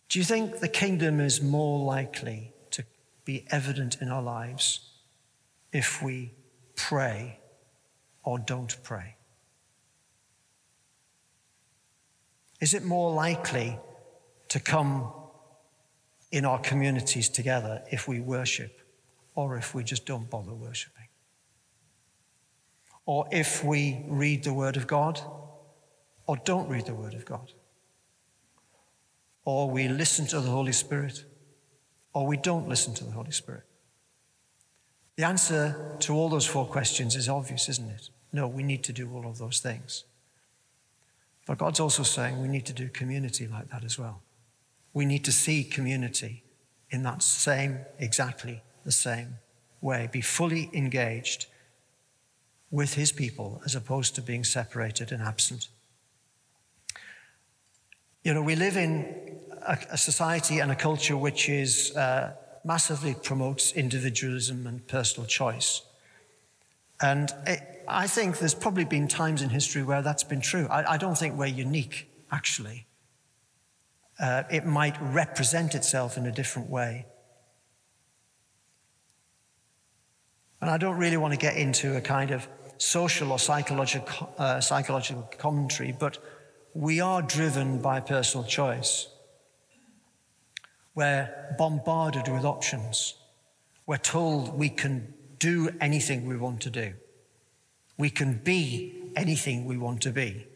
Do 0.08 0.18
you 0.18 0.26
think 0.26 0.62
the 0.62 0.68
kingdom 0.68 1.20
is 1.20 1.44
more 1.44 1.86
likely 1.86 2.54
to 2.72 2.84
be 3.24 3.46
evident 3.52 4.02
in 4.02 4.10
our 4.10 4.24
lives 4.24 4.80
if 5.72 6.02
we 6.02 6.34
pray 6.76 7.38
or 8.24 8.40
don't 8.40 8.76
pray? 8.82 9.18
Is 12.60 12.74
it 12.74 12.84
more 12.84 13.14
likely 13.14 13.80
to 14.50 14.60
come 14.60 15.12
in 16.32 16.46
our 16.46 16.60
communities 16.60 17.30
together 17.30 17.82
if 17.92 18.08
we 18.08 18.20
worship 18.20 18.82
or 19.36 19.58
if 19.58 19.74
we 19.74 19.84
just 19.84 20.06
don't 20.06 20.30
bother 20.30 20.54
worshiping? 20.54 21.08
Or 23.06 23.28
if 23.32 23.64
we 23.64 24.04
read 24.08 24.44
the 24.44 24.54
Word 24.54 24.78
of 24.78 24.86
God 24.86 25.20
or 26.28 26.38
don't 26.38 26.70
read 26.70 26.86
the 26.86 26.94
Word 26.94 27.14
of 27.14 27.26
God? 27.26 27.54
Or 29.46 29.70
we 29.70 29.88
listen 29.88 30.28
to 30.28 30.42
the 30.42 30.50
Holy 30.50 30.74
Spirit 30.74 31.24
or 32.14 32.28
we 32.28 32.38
don't 32.38 32.68
listen 32.68 32.94
to 32.96 33.04
the 33.04 33.12
Holy 33.12 33.32
Spirit? 33.32 33.64
The 35.16 35.26
answer 35.26 35.98
to 36.02 36.14
all 36.14 36.30
those 36.30 36.46
four 36.46 36.66
questions 36.66 37.16
is 37.16 37.28
obvious, 37.28 37.68
isn't 37.68 37.90
it? 37.90 38.10
No, 38.32 38.48
we 38.48 38.64
need 38.64 38.84
to 38.84 38.94
do 38.94 39.12
all 39.12 39.26
of 39.26 39.38
those 39.38 39.60
things. 39.60 40.04
But 41.50 41.58
God's 41.58 41.80
also 41.80 42.04
saying 42.04 42.40
we 42.40 42.48
need 42.48 42.68
to 42.68 42.74
do 42.74 42.90
community 42.90 43.48
like 43.48 43.72
that 43.72 43.84
as 43.84 43.98
well. 43.98 44.22
We 44.94 45.04
need 45.04 45.26
to 45.26 45.32
see 45.32 45.64
community 45.64 46.44
in 46.92 47.02
that 47.02 47.24
same, 47.24 47.80
exactly 47.98 48.62
the 48.86 48.92
same 48.92 49.38
way, 49.82 50.08
be 50.12 50.22
fully 50.22 50.70
engaged 50.74 51.48
with 52.70 52.94
his 52.94 53.12
people 53.12 53.64
as 53.66 53.74
opposed 53.74 54.14
to 54.14 54.22
being 54.22 54.44
separated 54.44 55.12
and 55.12 55.24
absent. 55.24 55.70
You 58.24 58.36
know, 58.36 58.44
we 58.44 58.56
live 58.56 58.78
in 58.78 59.40
a, 59.64 59.76
a 59.94 59.98
society 59.98 60.60
and 60.60 60.72
a 60.72 60.76
culture 60.76 61.18
which 61.18 61.50
is 61.50 61.98
uh, 61.98 62.34
massively 62.64 63.16
promotes 63.24 63.72
individualism 63.72 64.68
and 64.68 64.88
personal 64.88 65.26
choice. 65.26 65.82
And 67.02 67.34
it, 67.48 67.79
I 67.90 68.08
think 68.08 68.38
there's 68.40 68.56
probably 68.56 68.86
been 68.86 69.08
times 69.08 69.42
in 69.42 69.50
history 69.50 69.84
where 69.84 70.02
that's 70.02 70.24
been 70.24 70.42
true. 70.42 70.68
I, 70.70 70.94
I 70.94 70.98
don't 70.98 71.18
think 71.18 71.38
we're 71.38 71.48
unique, 71.48 72.10
actually. 72.32 72.88
Uh, 74.20 74.44
it 74.52 74.66
might 74.66 74.96
represent 75.02 75.76
itself 75.76 76.18
in 76.18 76.26
a 76.26 76.32
different 76.32 76.70
way. 76.70 77.06
And 80.62 80.70
I 80.70 80.78
don't 80.78 80.98
really 80.98 81.18
want 81.18 81.34
to 81.34 81.40
get 81.40 81.56
into 81.56 81.96
a 81.96 82.02
kind 82.02 82.32
of 82.32 82.48
social 82.78 83.32
or 83.32 83.40
psychological, 83.40 84.34
uh, 84.38 84.60
psychological 84.60 85.30
commentary, 85.38 85.96
but 85.98 86.18
we 86.74 87.00
are 87.00 87.22
driven 87.22 87.82
by 87.82 88.00
personal 88.00 88.46
choice. 88.46 89.08
We're 90.96 91.56
bombarded 91.58 92.28
with 92.28 92.44
options. 92.44 93.16
We're 93.86 93.98
told 93.98 94.54
we 94.58 94.70
can 94.70 95.14
do 95.40 95.70
anything 95.80 96.28
we 96.28 96.36
want 96.36 96.62
to 96.62 96.70
do. 96.70 96.94
We 98.00 98.10
can 98.10 98.40
be 98.44 99.12
anything 99.16 99.66
we 99.66 99.78
want 99.78 100.02
to 100.02 100.12
be. 100.12 100.48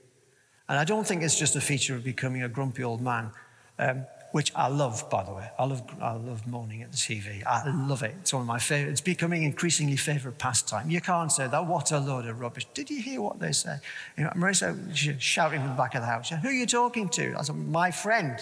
And 0.68 0.80
I 0.80 0.86
don't 0.86 1.06
think 1.06 1.22
it's 1.22 1.38
just 1.38 1.56
a 1.56 1.62
feature 1.62 1.96
of 1.96 2.04
becoming 2.04 2.42
a 2.42 2.50
grumpy 2.50 2.84
old 2.84 3.02
man, 3.02 3.30
um, 3.78 4.06
which 4.32 4.52
I 4.56 4.68
love, 4.68 5.08
by 5.12 5.24
the 5.24 5.34
way. 5.34 5.48
I 5.60 5.66
love, 5.66 5.84
I 6.02 6.14
love 6.14 6.48
moaning 6.48 6.82
at 6.82 6.92
the 6.92 6.98
TV. 6.98 7.46
I 7.46 7.70
love 7.70 8.02
it. 8.02 8.16
It's 8.22 8.34
one 8.34 8.42
of 8.42 8.48
my 8.48 8.58
favorite. 8.58 8.92
It's 8.92 9.02
becoming 9.02 9.44
increasingly 9.44 9.98
favorite 9.98 10.40
pastime. 10.40 10.90
You 10.90 11.02
can't 11.02 11.32
say 11.32 11.48
that. 11.48 11.68
What 11.68 11.92
a 11.92 12.00
load 12.00 12.26
of 12.26 12.40
rubbish. 12.40 12.66
Did 12.74 12.90
you 12.90 13.02
hear 13.02 13.22
what 13.22 13.40
they 13.40 13.52
say? 13.52 13.78
You 14.18 14.24
know, 14.24 14.32
Marissa 14.32 15.20
shouting 15.20 15.60
from 15.60 15.70
the 15.70 15.76
back 15.76 15.94
of 15.94 16.02
the 16.02 16.08
house. 16.08 16.30
Who 16.30 16.48
are 16.48 16.52
you 16.52 16.66
talking 16.66 17.10
to? 17.10 17.36
I 17.38 17.44
said, 17.44 17.56
my 17.56 17.92
friend. 17.92 18.40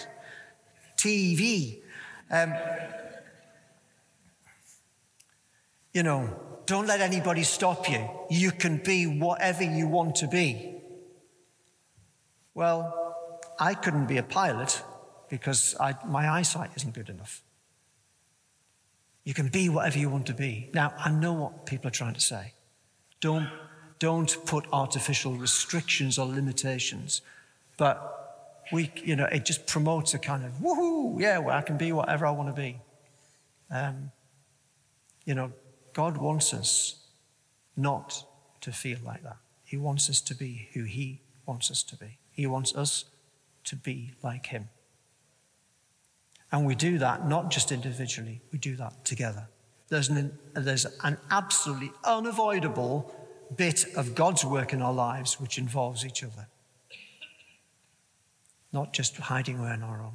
TV. 0.96 1.80
Um, 2.30 2.54
you 5.92 6.02
know, 6.04 6.30
don't 6.66 6.86
let 6.86 7.00
anybody 7.00 7.42
stop 7.42 7.88
you. 7.88 8.08
You 8.30 8.50
can 8.50 8.78
be 8.78 9.06
whatever 9.06 9.62
you 9.62 9.88
want 9.88 10.16
to 10.16 10.28
be. 10.28 10.74
Well, 12.54 13.18
I 13.58 13.74
couldn't 13.74 14.06
be 14.06 14.18
a 14.18 14.22
pilot 14.22 14.82
because 15.28 15.74
I, 15.80 15.94
my 16.06 16.28
eyesight 16.28 16.70
isn't 16.76 16.94
good 16.94 17.08
enough. 17.08 17.42
You 19.24 19.34
can 19.34 19.48
be 19.48 19.68
whatever 19.68 19.98
you 19.98 20.10
want 20.10 20.26
to 20.26 20.34
be. 20.34 20.68
Now, 20.74 20.92
I 20.98 21.10
know 21.10 21.32
what 21.32 21.66
people 21.66 21.88
are 21.88 21.92
trying 21.92 22.14
to 22.14 22.20
say. 22.20 22.54
Don't, 23.20 23.48
don't 23.98 24.36
put 24.46 24.66
artificial 24.72 25.34
restrictions 25.34 26.18
or 26.18 26.26
limitations. 26.26 27.22
But 27.76 28.22
we, 28.72 28.90
you 28.96 29.16
know, 29.16 29.26
it 29.26 29.44
just 29.44 29.66
promotes 29.66 30.14
a 30.14 30.18
kind 30.18 30.44
of 30.44 30.52
woohoo, 30.54 31.20
yeah, 31.20 31.38
well, 31.38 31.56
I 31.56 31.62
can 31.62 31.76
be 31.76 31.92
whatever 31.92 32.26
I 32.26 32.30
want 32.30 32.54
to 32.54 32.60
be. 32.60 32.80
Um, 33.70 34.10
you 35.24 35.34
know, 35.34 35.52
God 35.92 36.16
wants 36.16 36.54
us 36.54 36.96
not 37.76 38.24
to 38.60 38.72
feel 38.72 38.98
like 39.04 39.22
that. 39.22 39.36
He 39.64 39.76
wants 39.76 40.08
us 40.10 40.20
to 40.22 40.34
be 40.34 40.68
who 40.74 40.84
He 40.84 41.20
wants 41.46 41.70
us 41.70 41.82
to 41.84 41.96
be. 41.96 42.18
He 42.32 42.46
wants 42.46 42.74
us 42.74 43.04
to 43.64 43.76
be 43.76 44.12
like 44.22 44.46
Him. 44.46 44.68
And 46.50 46.66
we 46.66 46.74
do 46.74 46.98
that 46.98 47.26
not 47.26 47.50
just 47.50 47.72
individually, 47.72 48.42
we 48.52 48.58
do 48.58 48.76
that 48.76 49.04
together. 49.04 49.48
There's 49.88 50.08
an, 50.08 50.38
there's 50.54 50.86
an 51.02 51.18
absolutely 51.30 51.92
unavoidable 52.04 53.14
bit 53.56 53.84
of 53.96 54.14
God's 54.14 54.44
work 54.44 54.72
in 54.72 54.80
our 54.80 54.92
lives 54.92 55.40
which 55.40 55.58
involves 55.58 56.04
each 56.04 56.22
other, 56.22 56.48
not 58.72 58.92
just 58.92 59.16
hiding 59.16 59.58
away 59.58 59.70
on 59.70 59.82
our 59.82 60.02
own. 60.02 60.14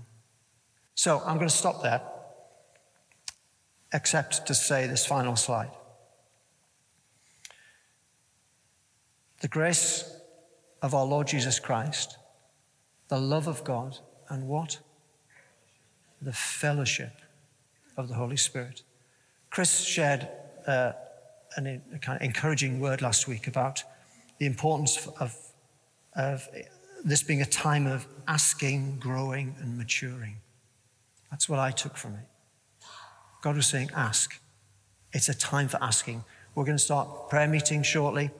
So 0.95 1.21
I'm 1.25 1.37
going 1.37 1.49
to 1.49 1.55
stop 1.55 1.83
there 1.83 2.01
except 3.93 4.45
to 4.47 4.53
say 4.53 4.87
this 4.87 5.05
final 5.05 5.35
slide. 5.35 5.71
The 9.41 9.47
grace 9.47 10.19
of 10.81 10.93
our 10.95 11.05
Lord 11.05 11.27
Jesus 11.27 11.59
Christ, 11.59 12.17
the 13.07 13.19
love 13.19 13.47
of 13.47 13.63
God, 13.63 13.99
and 14.29 14.47
what? 14.47 14.79
The 16.21 16.33
fellowship 16.33 17.13
of 17.95 18.07
the 18.07 18.15
Holy 18.15 18.37
Spirit. 18.37 18.83
Chris 19.49 19.79
shared 19.79 20.27
uh, 20.65 20.93
an, 21.55 21.81
a 21.93 21.99
kind 21.99 22.17
of 22.17 22.25
encouraging 22.25 22.79
word 22.79 23.01
last 23.01 23.27
week 23.27 23.47
about 23.47 23.83
the 24.39 24.45
importance 24.45 25.07
of, 25.19 25.35
of 26.15 26.47
this 27.03 27.23
being 27.23 27.41
a 27.41 27.45
time 27.45 27.87
of 27.87 28.05
asking, 28.27 28.99
growing, 28.99 29.55
and 29.59 29.77
maturing. 29.77 30.37
That's 31.31 31.47
what 31.47 31.59
I 31.59 31.71
took 31.71 31.97
from 31.97 32.15
it. 32.15 32.25
God 33.41 33.55
was 33.55 33.67
saying, 33.67 33.91
ask. 33.95 34.39
It's 35.13 35.29
a 35.29 35.33
time 35.33 35.67
for 35.67 35.81
asking. 35.81 36.23
We're 36.55 36.65
going 36.65 36.77
to 36.77 36.83
start 36.83 37.29
prayer 37.29 37.47
meeting 37.47 37.83
shortly. 37.83 38.31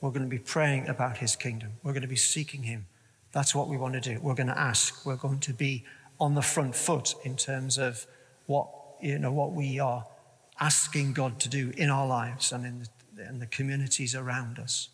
We're 0.00 0.10
going 0.10 0.22
to 0.22 0.28
be 0.28 0.38
praying 0.38 0.88
about 0.88 1.18
his 1.18 1.36
kingdom. 1.36 1.72
We're 1.82 1.92
going 1.92 2.02
to 2.02 2.08
be 2.08 2.16
seeking 2.16 2.62
him. 2.62 2.86
That's 3.32 3.54
what 3.54 3.68
we 3.68 3.76
want 3.76 3.94
to 3.94 4.00
do. 4.00 4.18
We're 4.20 4.34
going 4.34 4.46
to 4.48 4.58
ask. 4.58 5.04
We're 5.04 5.16
going 5.16 5.40
to 5.40 5.52
be 5.52 5.84
on 6.18 6.34
the 6.34 6.42
front 6.42 6.74
foot 6.74 7.14
in 7.24 7.36
terms 7.36 7.76
of 7.78 8.06
what, 8.46 8.68
you 9.00 9.18
know, 9.18 9.32
what 9.32 9.52
we 9.52 9.78
are 9.78 10.06
asking 10.58 11.12
God 11.12 11.38
to 11.40 11.48
do 11.48 11.72
in 11.76 11.90
our 11.90 12.06
lives 12.06 12.52
and 12.52 12.64
in 12.64 12.86
the, 13.14 13.28
in 13.28 13.38
the 13.38 13.46
communities 13.46 14.14
around 14.14 14.58
us. 14.58 14.88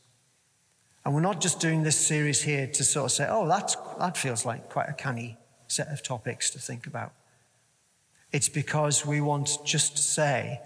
And 1.04 1.14
we're 1.14 1.20
not 1.20 1.40
just 1.40 1.60
doing 1.60 1.82
this 1.82 1.96
series 1.96 2.42
here 2.42 2.66
to 2.66 2.84
sort 2.84 3.06
of 3.06 3.12
say, 3.12 3.26
oh, 3.28 3.46
that's, 3.46 3.76
that 3.98 4.16
feels 4.16 4.44
like 4.44 4.68
quite 4.68 4.88
a 4.88 4.92
canny 4.92 5.36
set 5.68 5.88
of 5.88 6.02
topics 6.02 6.50
to 6.50 6.58
think 6.58 6.86
about. 6.86 7.12
It's 8.32 8.48
because 8.48 9.04
we 9.04 9.20
want 9.20 9.58
just 9.64 9.96
to 9.96 10.02
say 10.02 10.60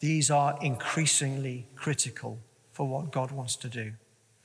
these 0.00 0.30
are 0.30 0.58
increasingly 0.60 1.68
critical 1.76 2.40
for 2.72 2.86
what 2.86 3.12
God 3.12 3.30
wants 3.30 3.56
to 3.56 3.68
do 3.68 3.92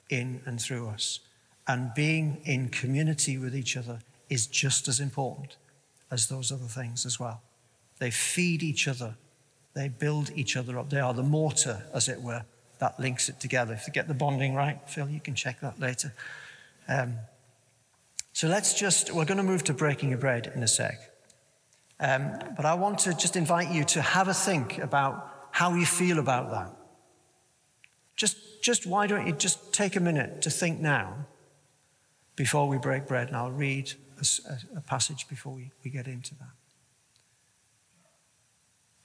in 0.10 0.42
and 0.46 0.62
through 0.62 0.88
us. 0.88 1.20
And 1.68 1.94
being 1.94 2.42
in 2.46 2.70
community 2.70 3.38
with 3.38 3.56
each 3.56 3.76
other 3.76 4.00
is 4.30 4.48
just 4.48 4.88
as 4.88 5.00
important 5.00 5.58
as 6.12 6.28
those 6.28 6.52
other 6.52 6.66
things 6.66 7.06
as 7.06 7.20
well. 7.20 7.42
They 7.98 8.12
feed 8.12 8.64
each 8.64 8.88
other, 8.88 9.16
they 9.74 9.90
build 9.90 10.32
each 10.36 10.56
other 10.56 10.80
up. 10.80 10.90
They 10.90 11.00
are 11.00 11.14
the 11.14 11.24
mortar, 11.24 11.84
as 11.94 12.08
it 12.08 12.22
were, 12.22 12.44
that 12.80 13.00
links 13.00 13.30
it 13.30 13.40
together. 13.40 13.74
If 13.74 13.86
you 13.88 13.94
get 13.94 14.08
the 14.08 14.14
bonding 14.14 14.56
right, 14.56 14.80
Phil, 14.88 15.10
you 15.10 15.20
can 15.20 15.36
check 15.36 15.60
that 15.62 15.80
later. 15.80 16.14
Um, 16.88 17.16
so 18.34 18.48
let's 18.48 18.74
just, 18.74 19.14
we're 19.14 19.26
going 19.26 19.38
to 19.38 19.44
move 19.44 19.64
to 19.66 19.74
breaking 19.74 20.14
of 20.14 20.22
bread 20.22 20.52
in 20.56 20.64
a 20.64 20.68
sec. 20.68 21.00
Um, 22.00 22.32
but 22.56 22.66
I 22.66 22.76
want 22.76 23.00
to 23.00 23.14
just 23.14 23.36
invite 23.36 23.72
you 23.72 23.84
to 23.86 24.02
have 24.02 24.28
a 24.28 24.34
think 24.34 24.78
about 24.78 25.48
how 25.52 25.74
you 25.74 25.86
feel 25.86 26.20
about 26.20 26.52
that. 26.52 26.74
Just 28.16 28.38
just 28.62 28.86
why 28.86 29.08
don't 29.08 29.26
you 29.28 29.34
just 29.34 29.74
take 29.74 29.96
a 29.96 30.00
minute 30.00 30.42
to 30.42 30.50
think 30.50 30.80
now 30.80 31.26
before 32.36 32.68
we 32.68 32.78
break 32.78 33.08
bread, 33.08 33.28
and 33.28 33.36
I'll 33.36 33.52
read 33.52 33.94
a, 34.18 34.78
a 34.78 34.82
passage 34.82 35.28
before 35.28 35.54
we, 35.54 35.72
we 35.84 35.92
get 35.92 36.08
into 36.08 36.36
that. 36.36 36.56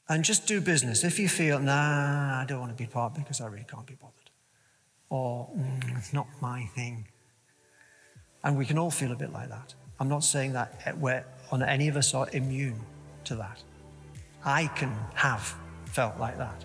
And 0.09 0.25
just 0.25 0.47
do 0.47 0.61
business. 0.61 1.03
If 1.03 1.19
you 1.19 1.29
feel, 1.29 1.59
nah, 1.59 2.41
I 2.41 2.45
don't 2.47 2.61
want 2.61 2.77
to 2.77 2.81
be 2.81 2.87
part 2.87 3.15
because 3.15 3.41
I 3.41 3.47
really 3.47 3.67
can't 3.69 3.87
be 3.87 3.95
bothered, 3.95 4.31
or 5.09 5.49
mm, 5.57 5.99
it's 5.99 6.13
not 6.13 6.27
my 6.41 6.67
thing. 6.75 7.09
And 8.43 8.59
we 8.59 8.67
can 8.67 8.79
all 8.79 8.91
feel 8.91 9.11
a 9.13 9.17
bit 9.17 9.33
like 9.33 9.49
that. 9.49 9.75
I'm 9.99 10.09
not 10.09 10.23
saying 10.23 10.53
that 10.53 10.99
we're, 10.99 11.25
on 11.51 11.63
any 11.63 11.89
of 11.89 11.97
us 11.97 12.15
are 12.15 12.29
immune 12.33 12.81
to 13.25 13.37
that. 13.37 13.63
I 14.45 14.67
can 14.69 14.95
have 15.15 15.55
felt 15.87 16.19
like 16.19 16.37
that. 16.39 16.65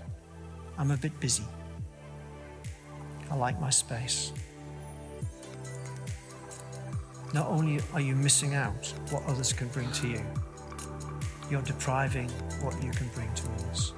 I'm 0.78 0.92
a 0.92 0.98
bit 0.98 1.18
busy. 1.20 1.46
I 3.30 3.36
like 3.36 3.60
my 3.60 3.70
space. 3.70 4.32
Not 7.34 7.48
only 7.48 7.80
are 7.94 8.02
you 8.02 8.16
missing 8.16 8.56
out 8.56 8.94
what 9.12 9.24
others 9.28 9.54
can 9.54 9.68
bring 9.68 9.92
to 9.92 10.08
you, 10.08 10.22
you're 11.50 11.62
depriving 11.62 12.30
what 12.62 12.82
you 12.84 12.92
can 12.92 13.08
bring 13.10 13.32
to 13.36 13.44
others. 13.52 13.94